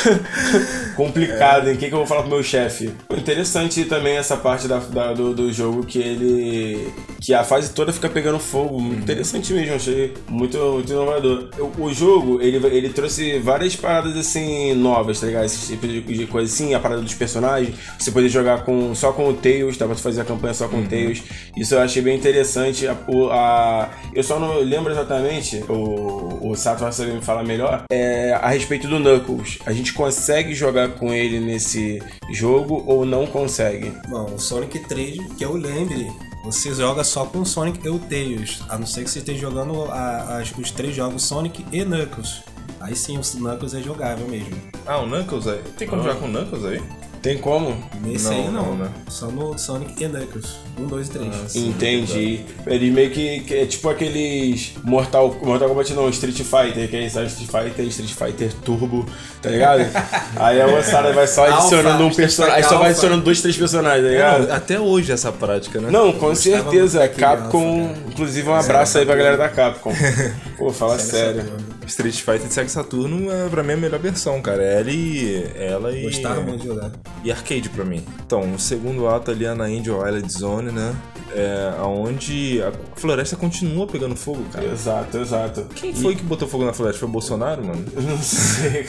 [0.96, 1.76] Complicado, hein?
[1.76, 2.92] O que, que eu vou falar pro meu chefe?
[3.12, 6.92] Interessante também essa parte da, da- do, do jogo que ele.
[7.22, 8.80] que a fase toda fica pegando fogo.
[8.80, 11.50] Muito interessante mesmo, achei muito, muito inovador.
[11.78, 15.46] O, o jogo, ele, ele trouxe várias paradas assim novas, tá ligado?
[15.46, 17.76] Esse tipo de, de coisa assim, a parada dos personagens.
[17.98, 20.82] Você poder jogar com, só com o Tails, dá pra fazer a campanha só com
[20.82, 21.22] o Tails.
[21.56, 22.88] Isso eu achei bem interessante.
[22.88, 22.96] A,
[23.32, 28.34] a- eu só não lembro exatamente, o, o Sato vai saber me falar melhor, é,
[28.34, 29.60] a respeito do Knuckles.
[29.66, 32.02] A gente consegue jogar com ele nesse
[32.32, 33.92] jogo ou não consegue?
[34.10, 36.12] Bom, o Sonic 3, que eu lembre,
[36.44, 38.64] você joga só com o Sonic e o Tails.
[38.70, 42.42] A não ser que você esteja jogando a- as- os três jogos Sonic e Knuckles.
[42.80, 44.56] Aí sim, o Knuckles é jogável mesmo.
[44.88, 45.62] Ah, o Knuckles aí?
[45.78, 46.82] Tem como jogar com o Knuckles aí?
[47.22, 47.78] Tem como?
[48.04, 48.90] Nesse Não, aí não, não, né?
[49.08, 50.56] Só no Sonic e Knuckles.
[50.80, 51.56] Um, dois e três.
[51.56, 52.44] Entendi.
[52.66, 57.10] Ele meio que, que é tipo aqueles Mortal, Mortal Kombat não, Street Fighter, que é
[57.10, 59.06] sabe, Street Fighter, Street Fighter Turbo,
[59.40, 59.82] tá ligado?
[60.36, 62.90] aí a moçada vai só Alpha, adicionando um Street personagem, aí só vai Alpha.
[62.90, 64.52] adicionando dois, três personagens, tá Não, ligado?
[64.52, 65.92] até hoje essa prática, né?
[65.92, 67.00] Não, com gostava certeza.
[67.00, 69.94] daquele Capcom, Alpha, inclusive um abraço aí pra galera da Capcom.
[70.58, 71.44] Pô, fala sério.
[71.92, 74.64] Street Fighter de Sega Saturno é pra mim a melhor versão, cara.
[74.64, 75.52] Ela e.
[75.56, 76.04] Ela e.
[76.04, 76.92] Gostava muito de jogar.
[77.24, 78.04] E arcade pra mim.
[78.26, 80.96] Então, o segundo ato ali é na Angel Island Zone, né?
[81.34, 84.66] É onde a floresta continua pegando fogo, cara.
[84.66, 85.66] Exato, exato.
[85.76, 87.00] Quem foi que botou fogo na floresta?
[87.00, 87.86] Foi o Bolsonaro, mano?
[87.94, 88.88] Eu não sei.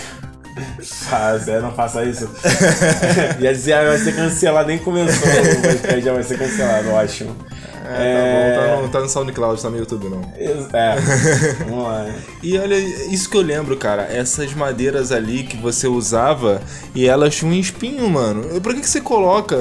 [0.82, 2.28] Faz, é, não faça isso.
[3.40, 5.28] Ia dizer, ah, vai ser cancelado, nem começou
[5.62, 7.34] podcast, já vai ser cancelado, ótimo.
[7.95, 10.20] É, tá bom, tá não tá no SoundCloud, tá no YouTube não.
[10.72, 10.97] É,
[11.68, 12.07] vamos lá.
[12.43, 16.61] E olha, isso que eu lembro, cara, essas madeiras ali que você usava
[16.95, 18.61] e elas tinham um espinho, mano.
[18.61, 19.57] Por que, que você coloca?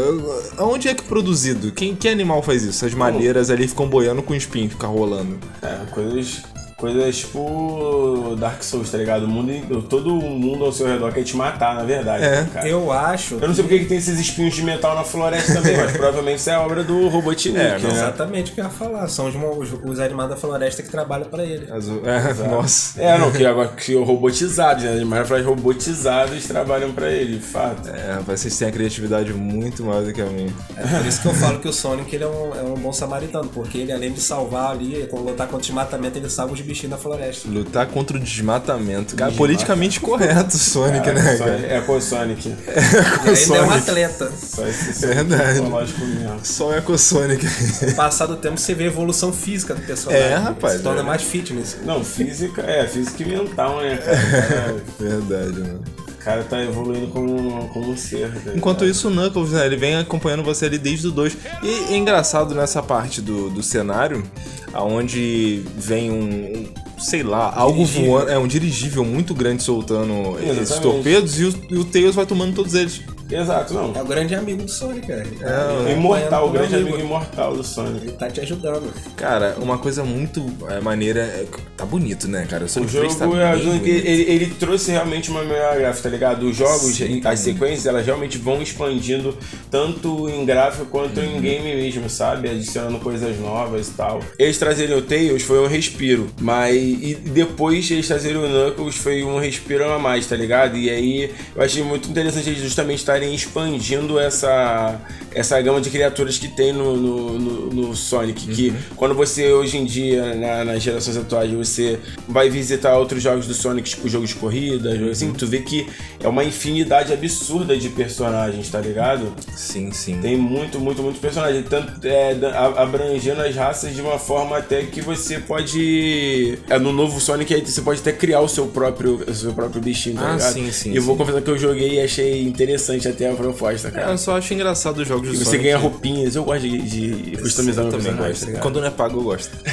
[0.58, 1.72] Aonde é que é produzido?
[1.72, 2.86] Quem, que animal faz isso?
[2.86, 5.38] As madeiras ali ficam boiando com espinho, fica rolando.
[5.62, 6.44] É, coisas.
[6.82, 9.26] Coisas tipo Dark Souls, tá ligado?
[9.26, 12.44] O mundo, todo mundo ao seu redor quer te matar, na verdade, É.
[12.52, 12.68] cara.
[12.68, 13.36] Eu acho.
[13.36, 16.40] Eu não sei porque que tem esses espinhos de metal na floresta também, mas provavelmente
[16.40, 17.88] isso é obra do Robotnik, É, né?
[17.88, 19.08] Exatamente o que eu ia falar.
[19.08, 21.72] São os, os, os animais da floresta que trabalham pra ele.
[21.72, 22.02] Azul.
[22.04, 23.00] É, nossa.
[23.00, 25.26] É, não, que agora que robotizados, né?
[25.26, 27.90] Flores robotizados trabalham pra ele, de fato.
[27.90, 30.52] É, rapaz, vocês têm a criatividade muito maior do que a minha.
[30.76, 32.92] É por isso que eu falo que o Sonic ele é, um, é um bom
[32.92, 36.60] samaritano, porque ele, além de salvar ali, quando lutar contra o desmatamento, ele salva os
[36.88, 37.48] da floresta.
[37.50, 39.16] Lutar contra o desmatamento.
[39.16, 41.74] Cara, politicamente correto o Sonic, Cara, né, Sonic- cara?
[41.78, 42.50] É com o Sonic.
[42.50, 43.78] Ainda é um Sonic.
[43.90, 44.32] atleta.
[44.38, 45.60] Só esse Verdade.
[45.60, 46.40] lógico mesmo.
[46.44, 47.46] Só o Sonic.
[47.80, 50.26] Com o passar do tempo, você vê a evolução física do personagem.
[50.26, 51.04] É, rapaz, Se torna é.
[51.04, 51.78] mais fitness.
[51.86, 54.76] Não, física, é, física e mental, né, cara?
[55.00, 55.82] Verdade, mano.
[56.24, 58.32] Cara tá evoluindo como, como um ser.
[58.44, 61.38] tá Enquanto isso, o Knuckles, né, ele vem acompanhando você ali desde o 2.
[61.64, 64.24] E é engraçado nessa parte do, do cenário,
[64.72, 66.72] aonde vem um,
[67.02, 68.12] sei lá, algo Dirigível.
[68.12, 70.82] voando, é um dirigível muito grande soltando esses Exatamente.
[70.82, 73.02] torpedos e o, e o Tails vai tomando todos eles.
[73.30, 73.94] Exato, não.
[73.96, 75.24] É o grande amigo do Sonic, cara.
[75.24, 78.06] Tá É, O acompanhando imortal, o grande amigo imortal do Sonic.
[78.08, 78.94] Ele tá te ajudando.
[79.16, 81.22] Cara, uma coisa muito é, maneira.
[81.22, 81.46] é-
[81.78, 82.64] tá bonito, né, cara?
[82.64, 85.78] O O Sonic 3 tá jogo é bem ele, ele, ele trouxe realmente uma melhor
[85.78, 86.44] gráfica, tá ligado?
[86.46, 89.38] Os jogos, Sim, as sequências, elas realmente vão expandindo
[89.70, 92.50] tanto em gráfico quanto em game mesmo, sabe?
[92.50, 94.20] Adicionando coisas novas e tal.
[94.38, 99.24] Eles trazerem o Tails foi um respiro, mas e depois eles trazerem o Knuckles foi
[99.24, 100.78] um respiro a mais, tá ligado?
[100.78, 105.00] E aí eu achei muito interessante eles justamente estarem expandindo essa,
[105.34, 108.48] essa gama de criaturas que tem no, no, no- no Sonic.
[108.48, 113.48] Que quando você hoje em dia, na- nas gerações atuais, você vai visitar outros jogos
[113.48, 115.88] do Sonic, tipo jogo de corrida, jogo assim, tu vê que
[116.20, 119.34] é uma infinidade absurda de personagens, tá ligado?
[119.56, 120.20] Sim, sim.
[120.22, 121.64] Tem muito, muito, muito personagem.
[121.64, 122.36] Tanto é,
[122.78, 126.60] abrangendo as raças de uma forma até que você pode.
[126.82, 129.82] É, no novo Sonic aí você pode até criar o seu próprio, o seu próprio
[129.82, 130.54] bichinho, tá Ah, ligado?
[130.54, 133.88] sim, sim, E eu vou confessar que eu joguei e achei interessante até a proposta,
[133.88, 134.12] É, cara.
[134.12, 135.64] eu só acho engraçado os jogos de E você Sonic.
[135.64, 138.52] ganha roupinhas, eu gosto de, de customizar eu meu personagem, gosto.
[138.54, 138.60] tá?
[138.60, 139.52] Quando não é pago, eu gosto.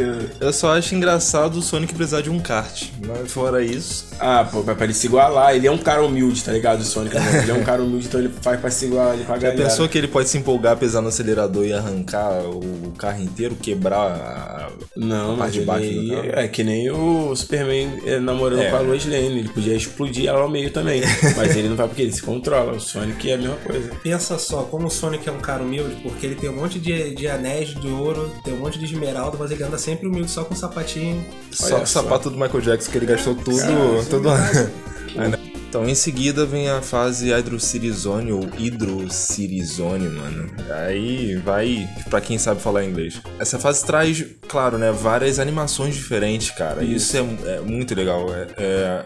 [0.40, 2.84] eu só acho engraçado o Sonic precisar de um kart.
[3.06, 4.06] Mas fora isso.
[4.18, 6.80] Ah, pô, pra ele se igualar, ele é um cara humilde, tá ligado?
[6.80, 7.40] O Sonic, né?
[7.42, 9.52] ele é um cara humilde, então ele faz pra se igualar ali com a Já
[9.52, 13.96] pensou que ele pode se empolgar, pesar no acelerador e arrancar o carro inteiro, quebrar
[13.98, 14.68] a.
[14.96, 16.29] Não, a parte de baixo ele do carro?
[16.34, 18.70] É que nem o Superman é, namorando É.
[18.70, 19.40] com a Lois Lane.
[19.40, 21.02] Ele podia explodir ela ao meio também.
[21.36, 22.72] mas ele não vai porque ele se controla.
[22.72, 23.90] O Sonic é a mesma coisa.
[24.02, 27.14] Pensa só, como o Sonic é um cara humilde, porque ele tem um monte de,
[27.14, 30.44] de anéis de ouro, tem um monte de esmeralda, mas ele anda sempre humilde, só
[30.44, 31.24] com um sapatinho.
[31.50, 33.58] Só Olha com o sapato do Michael Jackson, que ele gastou tudo.
[33.58, 35.49] Cara, tudo...
[35.70, 35.78] isso?
[35.78, 40.50] Então, em seguida vem a fase Hydrocirizone ou Hidrocirizone, mano.
[40.86, 43.20] Aí vai pra quem sabe falar inglês.
[43.38, 46.82] Essa fase traz, claro, né, várias animações diferentes, cara.
[46.82, 47.20] Isso, é,
[47.56, 48.26] é muito legal.
[48.34, 49.04] É, é-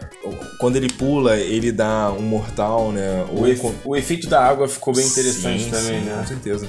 [0.59, 3.25] quando ele pula, ele dá um mortal, né?
[3.31, 6.17] O, efe- com- o efeito da água ficou bem interessante Sim, também, sim, né?
[6.21, 6.67] Com certeza.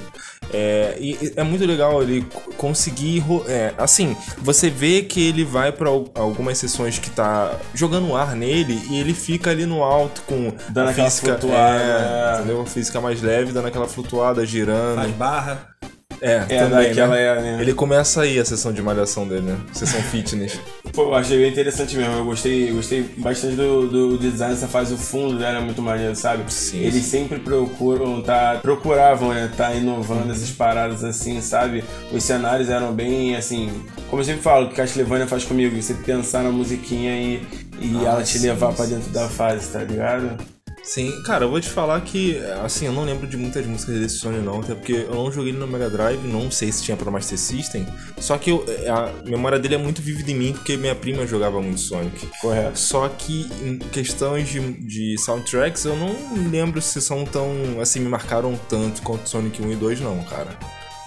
[0.52, 3.22] É, e é muito legal ele co- conseguir.
[3.48, 8.34] é, assim, você vê que ele vai pra al- algumas sessões que tá jogando ar
[8.36, 11.38] nele e ele fica ali no alto com Dando aquela física.
[11.38, 12.38] flutuada, é, é.
[12.38, 12.60] entendeu?
[12.62, 14.96] A física mais leve, dando aquela flutuada, girando.
[14.96, 15.68] Faz barra.
[16.18, 17.22] É, É, também, daquela né?
[17.22, 17.58] é, né?
[17.60, 19.56] Ele começa aí a sessão de malhação dele, né?
[19.74, 20.58] Sessão fitness.
[20.96, 22.14] Pô, eu achei bem interessante mesmo.
[22.14, 24.94] Eu gostei, gostei bastante do, do design dessa fase.
[24.94, 26.50] O fundo dela é muito maneiro, sabe?
[26.50, 27.18] Sim, Eles sim.
[27.18, 29.52] sempre procuram, tá, procuravam, né?
[29.54, 31.84] Tá inovando essas paradas assim, sabe?
[32.10, 33.70] Os cenários eram bem assim.
[34.08, 37.42] Como eu sempre falo, que Castlevania faz comigo, você pensar na musiquinha e,
[37.78, 40.55] e Ah, ela te sim, levar pra dentro da fase, tá ligado?
[40.86, 44.18] Sim, cara, eu vou te falar que, assim, eu não lembro de muitas músicas desse
[44.18, 46.96] Sony não, até porque eu não joguei ele no Mega Drive, não sei se tinha
[46.96, 47.84] pra Master System,
[48.18, 51.60] só que eu- a memória dele é muito vívida em mim, porque minha prima jogava
[51.60, 52.28] muito Sonic.
[52.40, 52.78] Correto.
[52.78, 56.14] Só que em questões de, de soundtracks, eu não
[56.50, 60.56] lembro se são tão, assim, me marcaram tanto quanto Sonic 1 e 2 não, cara.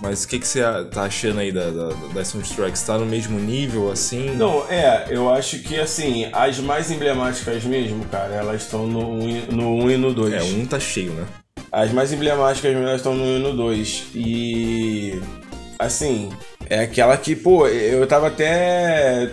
[0.02, 2.82] Mas o que, que você tá achando aí da, da- das soundtracks?
[2.84, 4.30] Tá no mesmo nível, assim?
[4.36, 9.30] Não, é, eu acho que assim, as mais emblemáticas mesmo, cara, elas estão no 1
[9.30, 10.34] e- no 1 e no 2.
[10.34, 11.26] É, um tá cheio, né?
[11.72, 14.04] As mais emblemáticas mesmo elas estão no 1 e no 2.
[14.16, 15.22] E.
[15.78, 16.30] Assim,
[16.70, 19.32] é aquela que, pô, eu tava até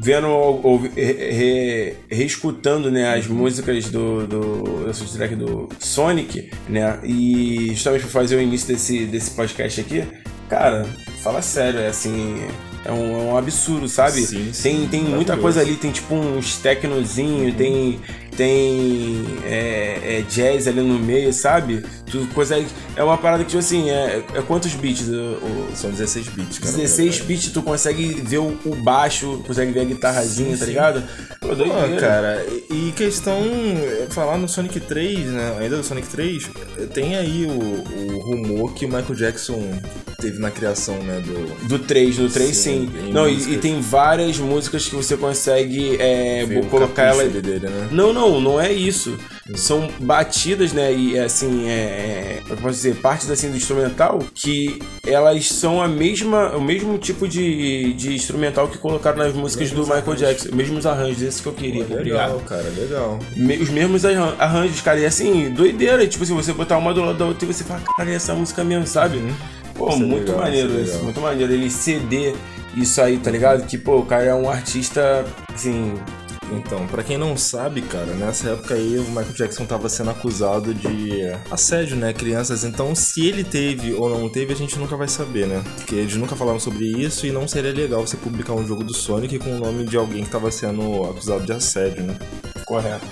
[0.00, 7.68] vendo, ouvi- re- re- reescutando, né, as músicas do, do, soundtrack do Sonic, né, e
[7.70, 10.04] justamente pra fazer o início desse, desse podcast aqui,
[10.48, 10.86] Cara,
[11.22, 12.40] fala sério, é assim.
[12.84, 14.20] É um, é um absurdo, sabe?
[14.20, 17.98] Sim, sim, tem tem muita coisa ali, tem tipo uns tecnozinho, tem,
[18.36, 21.84] tem é, é jazz ali no meio, sabe?
[22.10, 22.66] Tu consegue.
[22.94, 25.08] É uma parada que, tipo assim, é, é quantos bits?
[25.08, 26.72] O, São 16 bits, cara.
[26.76, 31.02] 16 bits, tu consegue ver o, o baixo, consegue ver a guitarrazinha, Sim, tá ligado?
[31.40, 33.40] Pô, Pô, cara, e questão.
[34.10, 35.56] Falar no Sonic 3, né?
[35.60, 36.50] Ainda do Sonic 3,
[36.92, 39.62] tem aí o, o rumor que o Michael Jackson
[40.18, 41.20] teve na criação, né?
[41.20, 41.66] Do.
[41.66, 43.12] Do 3, do 3 Sim, sim.
[43.12, 43.54] Não, e, músicas.
[43.54, 47.24] e tem várias músicas que você consegue é, colocar ela.
[47.24, 47.88] dele, né?
[47.90, 49.16] Não, não, não é isso.
[49.54, 50.92] São batidas, né?
[50.92, 52.38] E assim, é.
[52.42, 56.98] Como eu posso dizer, partes assim do instrumental que elas são a mesma, o mesmo
[56.98, 60.48] tipo de, de instrumental que colocaram nas músicas do Michael Jackson.
[60.54, 61.82] Mesmos arranjos, esse que eu queria.
[61.84, 62.44] Legal, Obrigado.
[62.44, 63.18] cara, legal.
[63.36, 64.98] Me- os mesmos arran- arranjos, cara.
[65.00, 66.06] E assim, doideira.
[66.06, 68.34] Tipo, se você botar uma do lado da outra e você fala, cara, é essa
[68.34, 69.20] música mesmo, sabe?
[69.74, 71.52] Pô, Isso é muito legal, maneiro isso é muito maneiro.
[71.52, 72.34] Ele ceder
[72.74, 73.66] isso aí, tá ligado?
[73.66, 75.24] Que, pô, o cara é um artista,
[75.54, 75.94] assim.
[76.52, 80.72] Então, pra quem não sabe, cara, nessa época aí o Michael Jackson tava sendo acusado
[80.72, 82.64] de assédio, né, crianças.
[82.64, 85.62] Então, se ele teve ou não teve, a gente nunca vai saber, né?
[85.76, 88.94] Porque eles nunca falaram sobre isso e não seria legal você publicar um jogo do
[88.94, 92.16] Sonic com o nome de alguém que tava sendo acusado de assédio, né?
[92.64, 93.06] Correto.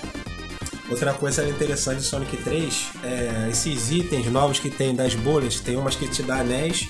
[0.89, 5.59] Outra coisa interessante do Sonic 3 é esses itens novos que tem das bolhas.
[5.59, 6.87] Tem umas que te dá anéis,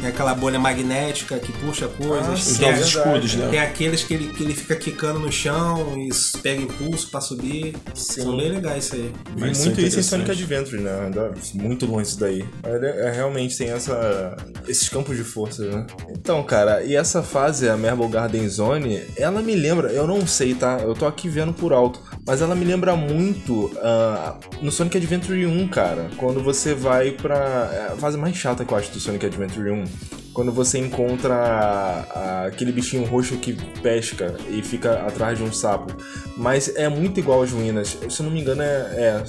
[0.00, 2.28] tem aquela bolha magnética que puxa coisas.
[2.28, 3.48] Ah, Os sim, tem, novos escudos, né?
[3.48, 6.08] tem aqueles que ele, que ele fica quicando no chão e
[6.40, 7.74] pega impulso pra subir.
[7.94, 9.12] São bem legais isso aí.
[9.38, 10.30] Mas muito isso é em Sonic.
[10.30, 11.10] Adventure, né?
[11.54, 12.44] Muito longe isso daí.
[12.62, 14.36] É, é, realmente tem essa,
[14.66, 15.86] esses campos de força, né?
[16.10, 20.54] Então, cara, e essa fase, a Marble Garden Zone, ela me lembra, eu não sei,
[20.54, 20.78] tá?
[20.82, 25.44] Eu tô aqui vendo por alto, mas ela me lembra muito ah, no Sonic Adventure
[25.46, 26.08] 1, cara.
[26.16, 27.70] Quando você vai pra.
[27.72, 29.84] É a fase mais chata que eu acho do Sonic Adventure 1.
[30.34, 35.52] Quando você encontra a- a- aquele bichinho roxo que pesca e fica atrás de um
[35.52, 35.92] sapo.
[36.36, 37.96] Mas é muito igual às ruínas.
[38.08, 39.24] Se eu não me engano, é, é-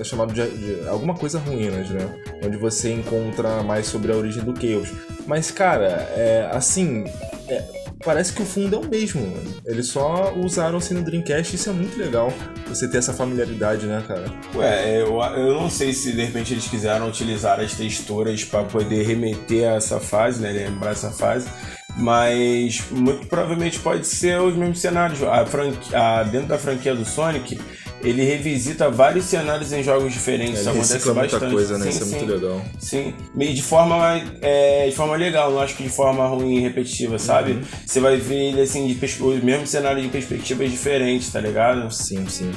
[0.00, 0.46] é chamado de,
[0.82, 2.06] de alguma coisa ruínas, né?
[2.44, 4.90] Onde você encontra mais sobre a origem do Chaos.
[5.26, 7.04] Mas, cara, é, assim.
[7.48, 9.20] é, parece que o fundo é o mesmo.
[9.22, 9.54] mano.
[9.66, 12.32] Eles só usaram assim no Dreamcast isso é muito legal.
[12.68, 14.24] Você ter essa familiaridade, né, cara?
[14.54, 19.02] Ué, eu, eu não sei se de repente eles quiseram utilizar as texturas pra poder
[19.06, 20.50] remeter a essa fase, né?
[20.52, 21.48] Lembrar essa fase.
[21.96, 25.22] Mas muito provavelmente pode ser os mesmos cenários.
[25.22, 27.60] A franqui- a- dentro da franquia do Sonic,
[28.02, 30.60] ele revisita vários cenários em jogos diferentes.
[30.60, 31.52] Isso acontece recicla muita bastante.
[31.54, 31.84] coisa, né?
[31.84, 32.16] Sim, isso é sim.
[32.16, 32.62] muito legal.
[32.78, 36.60] Sim, e de forma, é, de forma legal, não acho que de forma ruim e
[36.60, 37.52] repetitiva, sabe?
[37.52, 37.62] Uhum.
[37.86, 41.90] Você vai ver ele assim, de pers- os mesmos cenários de perspectivas diferentes, tá ligado?
[41.92, 42.50] Sim, sim.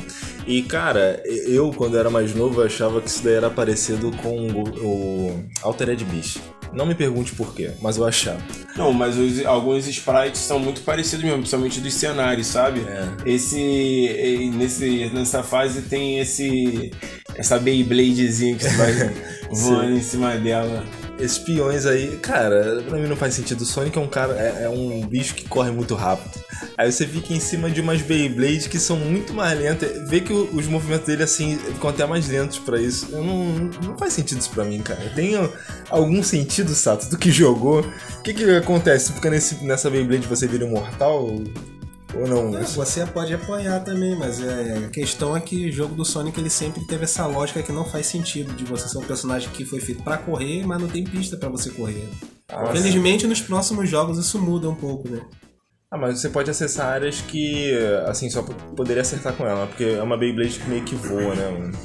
[0.47, 4.63] E cara, eu quando era mais novo achava que isso daí era parecido com o,
[4.85, 6.37] o Altered Beast.
[6.76, 8.41] Não me pergunte por quê, mas eu achava.
[8.76, 12.82] Não, mas os- alguns sprites são muito parecidos mesmo, principalmente dos cenários, sabe?
[12.82, 13.07] É.
[13.26, 16.91] Esse, nesse, nessa fase tem esse
[17.36, 18.93] essa Beybladezinha que você vai
[19.51, 20.86] voando em cima dela.
[21.18, 23.61] Esses peões aí, cara, pra mim não faz sentido.
[23.61, 26.43] O Sonic é um cara, é, é um bicho que corre muito rápido.
[26.78, 30.09] Aí você fica em cima de umas Beyblades que são muito mais lentas.
[30.09, 33.07] Vê que o- os movimentos dele, assim, ficam até mais lentos pra isso.
[33.11, 33.45] Eu não,
[33.84, 35.09] não faz sentido isso pra mim, cara.
[35.16, 35.36] Tem
[35.89, 37.80] algum sentido, Sato, do que jogou?
[38.20, 39.07] O que que acontece?
[39.07, 41.30] Você fica nesse, nessa Beyblade você vira imortal?
[42.20, 42.57] Ou não?
[42.57, 46.39] É, Você pode apanhar também, mas é, a questão é que o jogo do Sonic
[46.39, 49.66] ele sempre teve essa lógica que não faz sentido de você ser um personagem que
[49.66, 52.07] foi feito pra correr, mas não tem pista pra você correr.
[52.49, 55.22] Ah, Felizmente nos próximos jogos isso muda um pouco, né?
[55.91, 57.72] Ah, mas você pode acessar áreas que,
[58.07, 61.49] assim, só poderia acertar com ela, porque é uma Beyblade que meio que voa, né?
[61.49, 61.78] mano?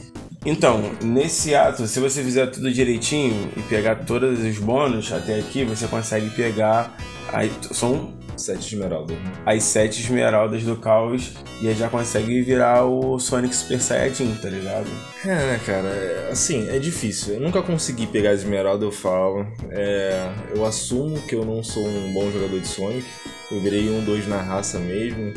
[0.44, 5.64] Então, nesse ato, se você fizer tudo direitinho e pegar todos os bônus até aqui,
[5.64, 6.96] você consegue pegar.
[7.30, 9.14] Aí, são Sete de esmeralda.
[9.44, 14.48] as sete esmeraldas do caos e aí já consegue virar o Sonic Super Saiyajin, tá
[14.48, 14.88] ligado?
[15.24, 15.88] É, né, cara?
[15.88, 17.34] é, Assim, é difícil.
[17.34, 19.46] Eu nunca consegui pegar a esmeralda, eu falo.
[19.70, 23.04] É, eu assumo que eu não sou um bom jogador de Sonic.
[23.50, 25.34] Eu virei um dois na raça mesmo.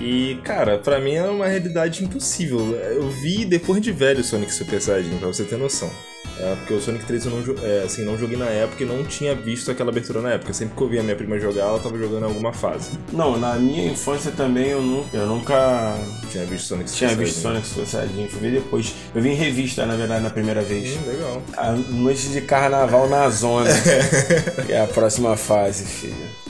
[0.00, 2.58] E, cara, pra mim é uma realidade impossível.
[2.76, 5.90] Eu vi depois de velho Sonic Super Saiyajin, pra você ter noção.
[6.38, 9.02] É, porque o Sonic 3 eu não, é, assim, não joguei na época e não
[9.04, 10.52] tinha visto aquela abertura na época.
[10.52, 12.98] Sempre que eu via minha prima jogar, ela tava jogando em alguma fase.
[13.12, 15.94] Não, na minha infância também eu nunca, eu nunca
[16.30, 17.64] Tinha visto Sonic tinha visto Saiyajin.
[17.64, 18.28] Sonic Super Saiyajin.
[18.28, 18.94] Fui ver depois.
[19.14, 20.96] Eu vi em revista, na verdade, na primeira vez.
[20.96, 21.42] Hum, legal.
[21.56, 23.70] A noite de carnaval na zona.
[24.68, 26.46] é a próxima fase, filho.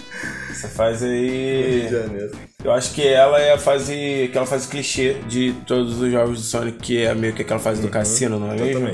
[0.51, 1.89] Essa fase aí.
[2.64, 4.24] Eu acho que ela é a fase.
[4.28, 7.82] aquela fase clichê de todos os jogos do Sonic, que é meio que aquela fase
[7.82, 8.89] do cassino, não é mesmo?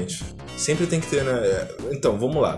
[0.57, 1.33] Sempre tem que ter, né?
[1.33, 2.57] é, Então, vamos lá.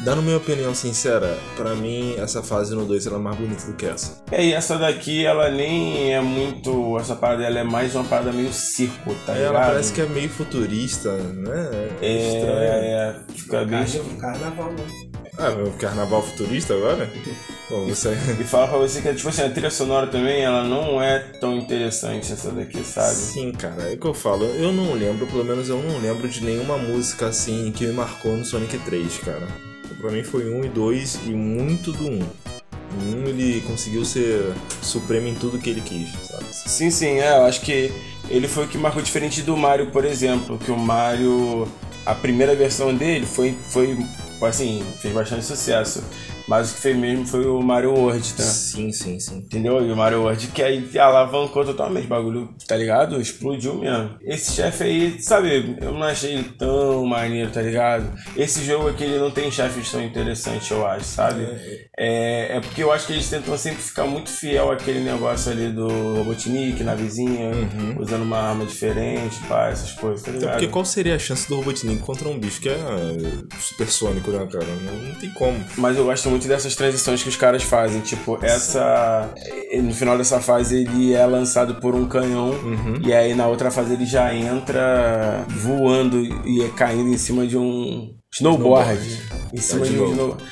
[0.00, 3.74] Dando minha opinião sincera, pra mim essa fase no 2 ela é mais bonita do
[3.74, 4.20] que essa.
[4.32, 6.98] É, e essa daqui, ela nem é muito.
[6.98, 9.54] Essa parada ela é mais uma parada meio circo, tá ligado?
[9.54, 11.88] ela parece que é meio futurista, né?
[12.00, 12.58] É, estranho.
[12.58, 13.84] é, fica bem.
[14.18, 15.11] Carnaval, né?
[15.38, 17.10] Ah, meu carnaval futurista agora?
[17.70, 17.92] Bom, aí.
[18.40, 21.56] E fala pra você que, tipo assim, a trilha sonora também, ela não é tão
[21.56, 23.14] interessante essa daqui, sabe?
[23.14, 24.44] Sim, cara, é o que eu falo.
[24.44, 28.36] Eu não lembro, pelo menos eu não lembro de nenhuma música assim que me marcou
[28.36, 29.48] no Sonic 3, cara.
[30.00, 32.18] Pra mim foi 1 e 2 e muito do 1.
[32.18, 34.52] O 1 ele conseguiu ser
[34.82, 36.44] supremo em tudo que ele quis, sabe?
[36.50, 37.90] Sim, sim, é, eu acho que
[38.28, 41.66] ele foi o que marcou diferente do Mario, por exemplo, que o Mario,
[42.04, 43.96] a primeira versão dele foi, foi
[44.46, 46.02] assim, fez bastante sucesso.
[46.52, 48.42] Mas o que fez mesmo foi o Mario World, tá?
[48.42, 49.38] Sim, sim, sim.
[49.38, 49.82] Entendeu?
[49.82, 53.18] E o Mario World que aí alavancou totalmente o bagulho, tá ligado?
[53.18, 54.10] Explodiu mesmo.
[54.20, 58.12] Esse chefe aí, sabe, eu não achei ele tão maneiro, tá ligado?
[58.36, 61.42] Esse jogo aqui ele não tem chefes tão interessantes, eu acho, sabe?
[61.98, 65.72] É, é porque eu acho que eles tentam sempre ficar muito fiel àquele negócio ali
[65.72, 67.50] do Robotnik, navezinha,
[67.98, 70.52] usando uma arma diferente, pá, essas coisas, tá Até ligado?
[70.52, 72.76] porque qual seria a chance do Robotnik contra um bicho que é
[73.58, 74.66] supersônico, né, cara?
[74.66, 75.58] Não, não tem como.
[75.78, 78.00] Mas eu gosto muito dessas transições que os caras fazem.
[78.00, 79.30] Tipo, essa.
[79.82, 82.54] No final dessa fase ele é lançado por um canhão.
[83.04, 87.56] E aí na outra fase ele já entra voando e é caindo em cima de
[87.56, 89.20] um snowboard.
[89.52, 90.42] Em cima É, de de um snowboard.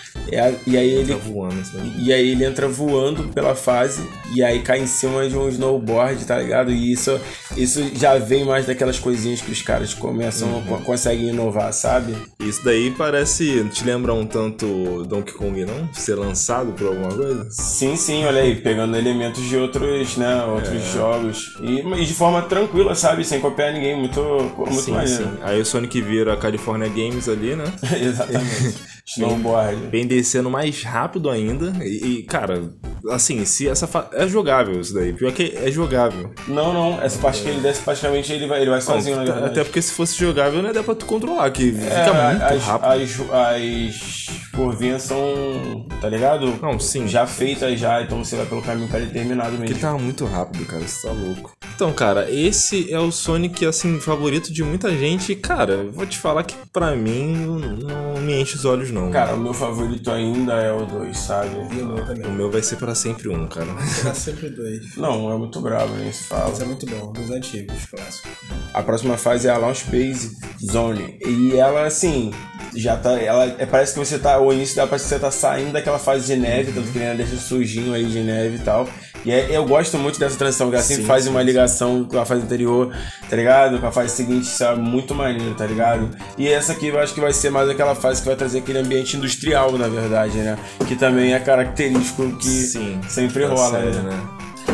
[0.67, 1.15] E aí ele.
[1.15, 1.61] Tá voando.
[1.99, 4.03] E aí ele entra voando pela fase
[4.35, 6.71] e aí cai em cima de um snowboard, tá ligado?
[6.71, 7.19] E isso,
[7.57, 12.15] isso já vem mais daquelas coisinhas que os caras começam, co- conseguem inovar, sabe?
[12.39, 13.65] Isso daí parece.
[13.73, 15.89] Te lembra um tanto Donkey Kong, não?
[15.93, 17.49] Ser lançado por alguma coisa?
[17.51, 20.93] Sim, sim, olha aí, pegando elementos de outros, né, outros É.
[20.93, 21.57] jogos.
[21.61, 23.25] E, e de forma tranquila, sabe?
[23.25, 24.21] Sem copiar ninguém, muito,
[24.57, 25.25] muito sim, maneiro.
[25.25, 25.31] sim.
[25.43, 27.65] Aí o Sonic vira a California Games ali, né?
[28.01, 28.75] Exatamente.
[29.07, 29.89] Snowboard.
[29.91, 31.73] Vem descendo mais rápido ainda.
[31.85, 32.71] E, e, cara,
[33.11, 34.09] assim, se essa fa...
[34.13, 35.13] É jogável isso daí.
[35.13, 36.31] Pior que é jogável.
[36.47, 39.65] Não, não, essa parte que ele desce, praticamente ele vai, ele vai sozinho, na Até-
[39.65, 42.63] porque se fosse jogável, não é dá pra tu controlar, que É, fica muito as,
[42.63, 42.91] rápido.
[42.93, 46.59] As, as curvinhas são, tá ligado?
[46.61, 47.09] Não, sim.
[47.09, 49.65] Já feitas já, então você vai pelo caminho pré-determinado mesmo.
[49.65, 51.53] Que tava muito rápido, cara, você tá louco.
[51.75, 55.33] Então, cara, esse é o Sonic, assim, favorito de muita gente.
[55.33, 57.35] E, cara, vou te falar que pra mim
[57.83, 59.11] não, me enche os olhos, não.
[59.11, 61.57] Cara, o meu favorito ainda é o 2, sabe?
[61.75, 62.27] E o meu também.
[62.27, 63.67] O meu vai ser pra sempre um, cara.
[63.87, 64.95] Será sempre dois.
[64.95, 66.51] Não, é muito brabo, nem se fala.
[66.51, 68.31] Mas é muito bom, dos antigos, clássicos.
[68.75, 71.19] A próxima fase é a Launch Base Zone.
[71.25, 72.31] E ela, assim,
[72.75, 73.19] já tá.
[73.19, 74.39] Ela, é, parece que você tá.
[74.51, 77.37] O início parece que você tá saindo daquela fase de neve, tanto que ele deixa
[77.37, 78.89] sujinho aí de neve e tal.
[79.25, 82.05] E é- eu gosto muito dessa transição, que ela sempre Sim, faz sim, uma ligação
[82.05, 82.93] com a fase anterior,
[83.29, 83.79] tá ligado?
[83.79, 86.11] Com a fase seguinte, isso é muito maneiro, tá ligado?
[86.37, 88.79] E essa aqui eu acho que vai ser mais aquela fase que vai trazer aquele
[88.79, 90.59] ambiente industrial, na verdade, né?
[90.89, 94.21] Que também é característico que Sim, sempre da rola, série, né?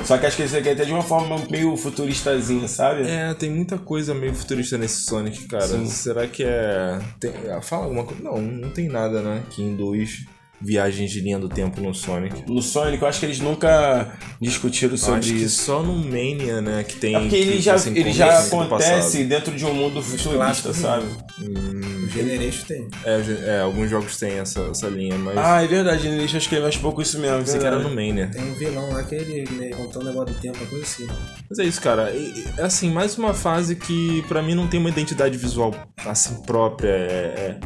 [0.06, 3.08] Só que acho que esse aqui é até de uma forma meio futuristazinha, sabe?
[3.08, 5.66] É, tem muita coisa meio futurista nesse Sonic, cara.
[5.66, 5.86] Sim.
[5.86, 6.98] Será que é.
[7.18, 7.32] Tem...
[7.62, 8.22] Fala alguma coisa.
[8.22, 9.42] Não, não tem nada, né?
[9.50, 10.24] Que induz
[10.60, 12.50] viagens de linha do tempo no Sonic.
[12.50, 15.64] No Sonic, eu acho que eles nunca discutiram sobre acho que isso.
[15.64, 17.14] só no Mania, né, que tem.
[17.14, 20.76] É porque ele que, já, assim, ele já acontece dentro de um mundo futurista, clássicos,
[20.76, 21.06] sabe?
[21.40, 22.88] O Generation tem.
[23.04, 23.20] É,
[23.56, 25.36] é, alguns jogos têm essa, essa linha, mas.
[25.36, 27.38] Ah, é verdade, ele acho que ele mais pouco isso mesmo.
[27.38, 27.90] pensei que era no.
[27.96, 28.28] Mania.
[28.32, 31.06] Tem um vilão lá que ele né, contou um negócio do tempo, uma coisa assim.
[31.48, 32.10] Mas é isso, cara.
[32.10, 36.42] E- e, assim, mais uma fase que pra mim não tem uma identidade visual assim
[36.42, 36.88] própria.
[36.90, 37.58] É,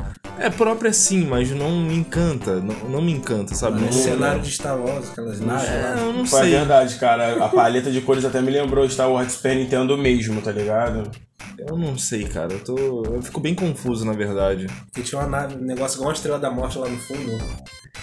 [0.47, 2.57] é, própria sim, mas não me encanta.
[2.61, 3.81] Não, não me encanta, sabe?
[3.81, 6.01] Não- cenário de Star Wars, aquelas naves É, lá.
[6.01, 6.51] eu não Pô, é sei.
[6.51, 7.45] verdade, cara.
[7.45, 11.11] A paleta de cores até me lembrou Star Wars Super Nintendo mesmo, tá ligado?
[11.59, 12.53] Eu não sei, cara.
[12.53, 14.67] Eu, tô, eu fico bem confuso, na verdade.
[14.95, 17.39] Que tinha uma nave, um negócio igual uma estrela da morte lá no fundo.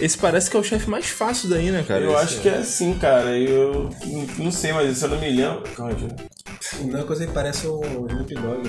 [0.00, 2.04] Esse parece que é o chefe mais fácil daí, né, cara?
[2.04, 3.36] eu Esse- acho que é assim, cara.
[3.36, 3.90] Eu
[4.38, 5.62] não- sei, mas se eu não me lembro.
[5.76, 5.92] Calma
[6.76, 6.84] aí.
[6.84, 8.68] O Knuckles ele parece o Snoop Dogg.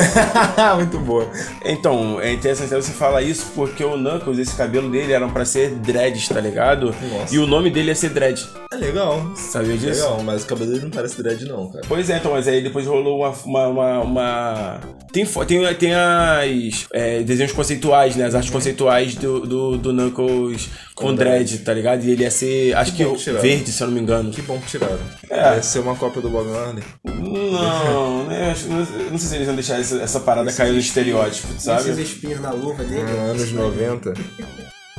[0.76, 1.30] Muito boa.
[1.64, 5.70] Então, é interessante você falar isso porque o Knuckles, esse cabelo dele eram pra ser
[5.70, 6.94] dreads, tá ligado?
[7.12, 7.34] Nossa.
[7.34, 8.63] E o nome dele ia ser dread.
[8.74, 9.32] É legal.
[9.36, 10.02] Sabia disso?
[10.02, 11.84] Legal, mas o cabelo dele não parece dread, não, cara.
[11.88, 13.30] Pois é, então, mas aí depois rolou uma.
[13.44, 14.80] uma, uma, uma-
[15.12, 18.24] Tem, tem, tem as é, desenhos conceituais, né?
[18.26, 22.04] As artes conceituais do, do, do Knuckles com, Com dread, tá ligado?
[22.04, 24.30] E ele ia ser, acho que, que verde, se eu não me engano.
[24.30, 24.98] Que bom que tiraram.
[25.30, 25.42] É.
[25.42, 26.82] Vai ser uma cópia do Bob Marley.
[27.04, 28.50] Não, né?
[28.50, 31.62] Acho- Não, não sei se eles vão deixar essa, essa parada cair no estereótipo, Esses
[31.62, 32.02] sabe?
[32.02, 33.04] espinhos na luva dele.
[33.18, 34.14] Ah, anos 90.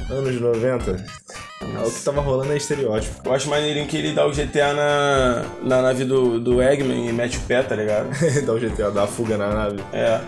[0.10, 1.06] Anos 90.
[1.62, 3.22] Ah, o que tava rolando é estereótipo.
[3.24, 7.14] Eu acho maneirinho que ele dá o GTA na, na nave do, do Eggman e
[7.14, 8.10] mete o pé, tá ligado?
[8.46, 9.78] Dá o GTA, dá a fuga na nave.
[9.94, 10.20] É.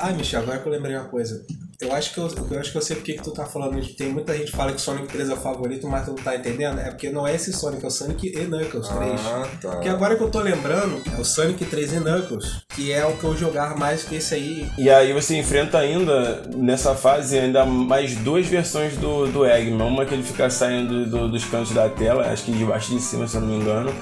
[0.00, 1.44] Ah, Michel, agora que eu lembrei uma coisa.
[1.80, 3.78] Eu acho que eu, eu acho que eu sei porque que tu tá falando.
[3.96, 6.34] Tem muita gente que fala que Sonic 3 é o favorito, mas tu não tá
[6.36, 6.78] entendendo.
[6.78, 9.20] É porque não é esse Sonic, é o Sonic e Knuckles 3.
[9.20, 9.70] Ah, tá.
[9.72, 13.16] Porque agora que eu tô lembrando, é o Sonic 3 e Knuckles, que é o
[13.16, 14.70] que eu jogava mais que esse aí.
[14.78, 19.93] E aí você enfrenta ainda, nessa fase, ainda mais duas versões do, do Eggman.
[19.94, 22.96] Uma que ele fica saindo do- dos cantos da tela, acho que de baixo e
[22.96, 23.92] de cima, se eu não me engano.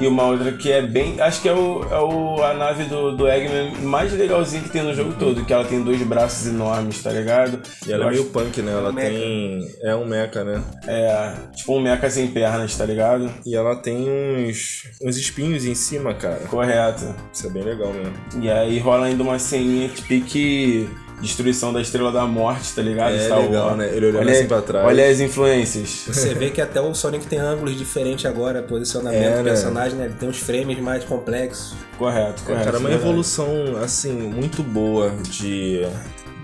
[0.00, 1.20] E uma outra que é bem.
[1.20, 4.82] Acho que é, o, é o, a nave do, do Eggman mais legalzinha que tem
[4.82, 7.60] no jogo todo, que ela tem dois braços enormes, tá ligado?
[7.86, 8.72] E ela Eu é meio acho- punk, né?
[8.72, 9.10] Ela Mecha.
[9.10, 9.68] tem.
[9.82, 10.64] É um mecha, né?
[10.88, 13.30] É, tipo um mecha sem pernas, tá ligado?
[13.46, 14.82] E ela tem uns.
[15.00, 16.40] uns espinhos em cima, cara.
[16.48, 17.14] Correto.
[17.32, 18.14] Isso é bem legal mesmo.
[18.42, 20.88] E aí rola ainda uma ceninha que pique
[21.24, 23.14] destruição da Estrela da Morte, tá ligado?
[23.14, 23.78] É Star legal, Wars.
[23.78, 23.88] né?
[23.92, 24.86] Ele olhando olha, assim pra trás.
[24.86, 26.04] Olha as influências.
[26.06, 29.50] Você vê que até o Sonic tem ângulos diferentes agora, posicionamento É, do né?
[29.50, 30.04] personagem, né?
[30.06, 31.74] Ele tem uns frames mais complexos.
[31.98, 32.64] correto, correto.
[32.64, 33.08] Cara, uma verdade.
[33.08, 33.48] evolução,
[33.82, 35.86] assim, muito boa de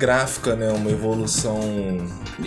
[0.01, 0.70] gráfica, né?
[0.72, 1.61] Uma evolução.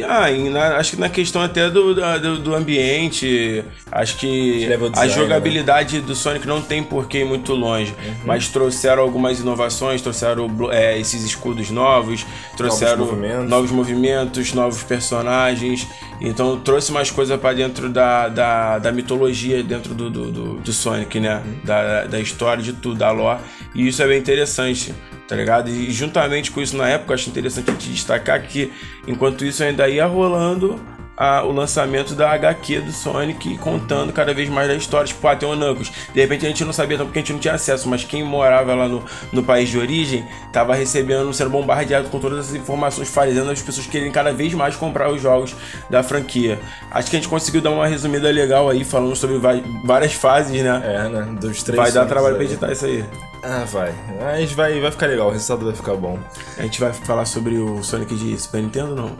[0.09, 4.89] Ah, na- acho que na questão até do, do, do ambiente, acho que Level a
[4.91, 5.17] design, né?
[5.21, 8.13] jogabilidade do Sonic não tem por que ir muito longe, Uhum.
[8.25, 12.25] mas trouxeram algumas inovações, trouxeram é, esses escudos novos,
[12.57, 13.49] trouxeram movimentos.
[13.49, 15.87] novos movimentos, novos personagens,
[16.19, 20.73] então trouxe mais coisa pra dentro da, da, da mitologia, dentro do, do, do, do
[20.73, 21.41] Sonic, né?
[21.45, 21.53] Uhum.
[21.63, 23.39] Da, da história, de tudo, da lore,
[23.75, 24.93] e isso é bem interessante.
[25.27, 25.69] Tá ligado?
[25.69, 28.71] E juntamente com isso na época, acho interessante te destacar que
[29.07, 30.79] enquanto isso ainda ia rolando
[31.15, 35.07] a- o lançamento da HQ do Sonic contando cada vez mais da história.
[35.07, 35.91] Tipo, ah, tem o Knuckles.
[36.13, 38.73] De repente a gente não sabia porque a gente não tinha acesso, mas quem morava
[38.75, 43.49] lá no, no país de origem tava recebendo, sendo bombardeado com todas essas informações, fazendo
[43.49, 45.55] as pessoas quererem cada vez mais comprar os jogos
[45.89, 46.59] da franquia.
[46.91, 49.39] Acho que a gente conseguiu dar uma resumida legal aí, falando sobre
[49.85, 50.81] várias fases, né?
[50.83, 51.27] É, né?
[51.39, 51.79] Dos três.
[51.79, 52.49] Vai dar trabalho pra aí.
[52.51, 53.05] editar isso aí.
[53.43, 53.93] Ah, vai.
[54.21, 56.17] Mas vai, vai ficar legal, o resultado vai ficar bom.
[56.57, 59.15] A gente vai falar sobre o Sonic de Super Nintendo não?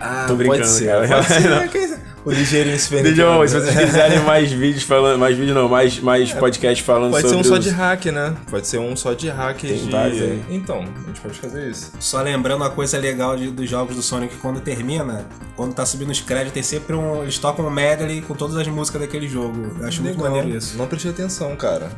[0.00, 0.86] Ah, Tô brincando, pode ser.
[0.86, 1.06] cara.
[1.08, 1.26] Pode
[1.72, 2.00] ser.
[2.24, 3.38] o ligeirinho Super eu- se Nintendo.
[3.38, 7.46] vocês quiserem mais vídeos falando, mais vídeo não, mais, mais podcast falando Pode ser sobre
[7.46, 8.34] um só os- de hack, né?
[8.50, 9.90] Pode ser um só de hack Tem de...
[9.90, 10.40] vários.
[10.48, 11.92] Então, a gente pode fazer isso.
[12.00, 16.10] Só lembrando uma coisa legal de- dos jogos do Sonic, quando termina, quando tá subindo
[16.10, 17.22] os créditos, tem sempre um.
[17.22, 19.76] Eles tocam um medley com todas as músicas daquele jogo.
[19.80, 20.34] Eu acho muito Legal.
[20.36, 20.78] maneiro isso.
[20.78, 21.90] Não prestei atenção, cara.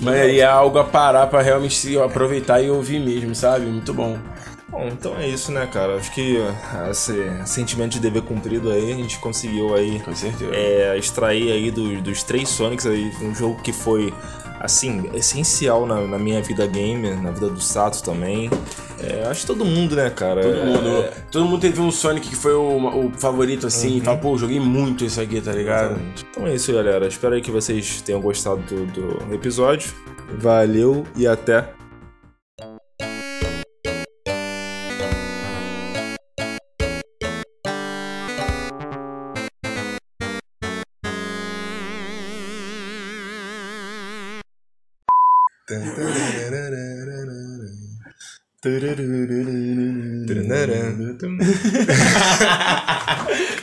[0.00, 3.66] Mas aí é algo a parar pra realmente se aproveitar e ouvir mesmo, sabe?
[3.66, 4.18] Muito bom.
[4.68, 5.96] Bom, então é isso, né, cara?
[5.96, 6.38] Acho que
[6.74, 7.14] ah, esse
[7.46, 10.02] sentimento de dever cumprido aí, a gente conseguiu aí
[10.52, 14.12] é, extrair aí do- dos três Sonics aí, um jogo que foi,
[14.66, 18.50] assim, essencial na, na minha vida gamer, na vida do Sato também.
[19.02, 20.42] É, acho que todo mundo, né, cara?
[20.42, 24.00] Todo É, mundo, todo mundo teve um Sonic que foi o, o favorito assim e
[24.00, 25.98] fala, pô, joguei muito isso aqui, tá ligado?
[26.30, 27.06] Então é isso, galera.
[27.06, 29.90] Espero aí que vocês tenham gostado do, do episódio.
[30.38, 31.75] Valeu e até.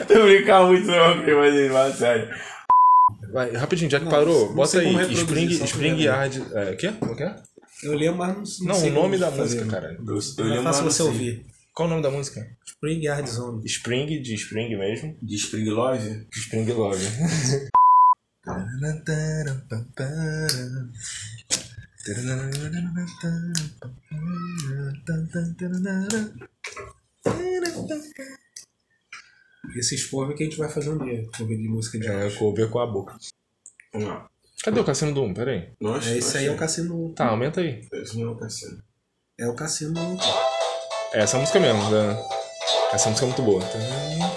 [0.10, 2.30] Eu brincar muito não, mas mas sério.
[3.32, 5.14] Vai, rapidinho, já que parou, não bota aí.
[5.14, 6.43] Spring, Spring Yard.
[6.54, 6.93] É, quê?
[6.99, 7.36] Como que é?
[7.84, 9.97] Eu lembro, mas não, não Não, o nome da música, cara.
[9.97, 11.45] Eu, Não lembro, mas você não ouvir.
[11.74, 12.47] Qual o nome da música?
[12.66, 13.66] Spring Yard Zone.
[13.66, 15.18] Spring, de Spring mesmo.
[15.22, 16.28] De Spring Love?
[16.32, 17.04] Spring Love.
[29.78, 31.26] Esses povos que a gente vai fazer um dia.
[31.39, 33.18] Ouvir de música de É, cover com a boca.
[33.93, 34.28] Não.
[34.64, 35.34] Cadê o Cassino do 1?
[35.34, 35.72] Pera aí.
[35.80, 37.14] Nossa, É, esse aí é o Cassino.
[37.14, 37.88] Tá, aumenta aí.
[37.91, 38.84] Esse não é o Cassino.
[39.38, 39.93] É o Cassino.
[41.14, 41.89] É essa música mesmo.
[41.89, 42.18] Da...
[42.93, 43.64] Essa música é muito boa.
[43.64, 44.32] É,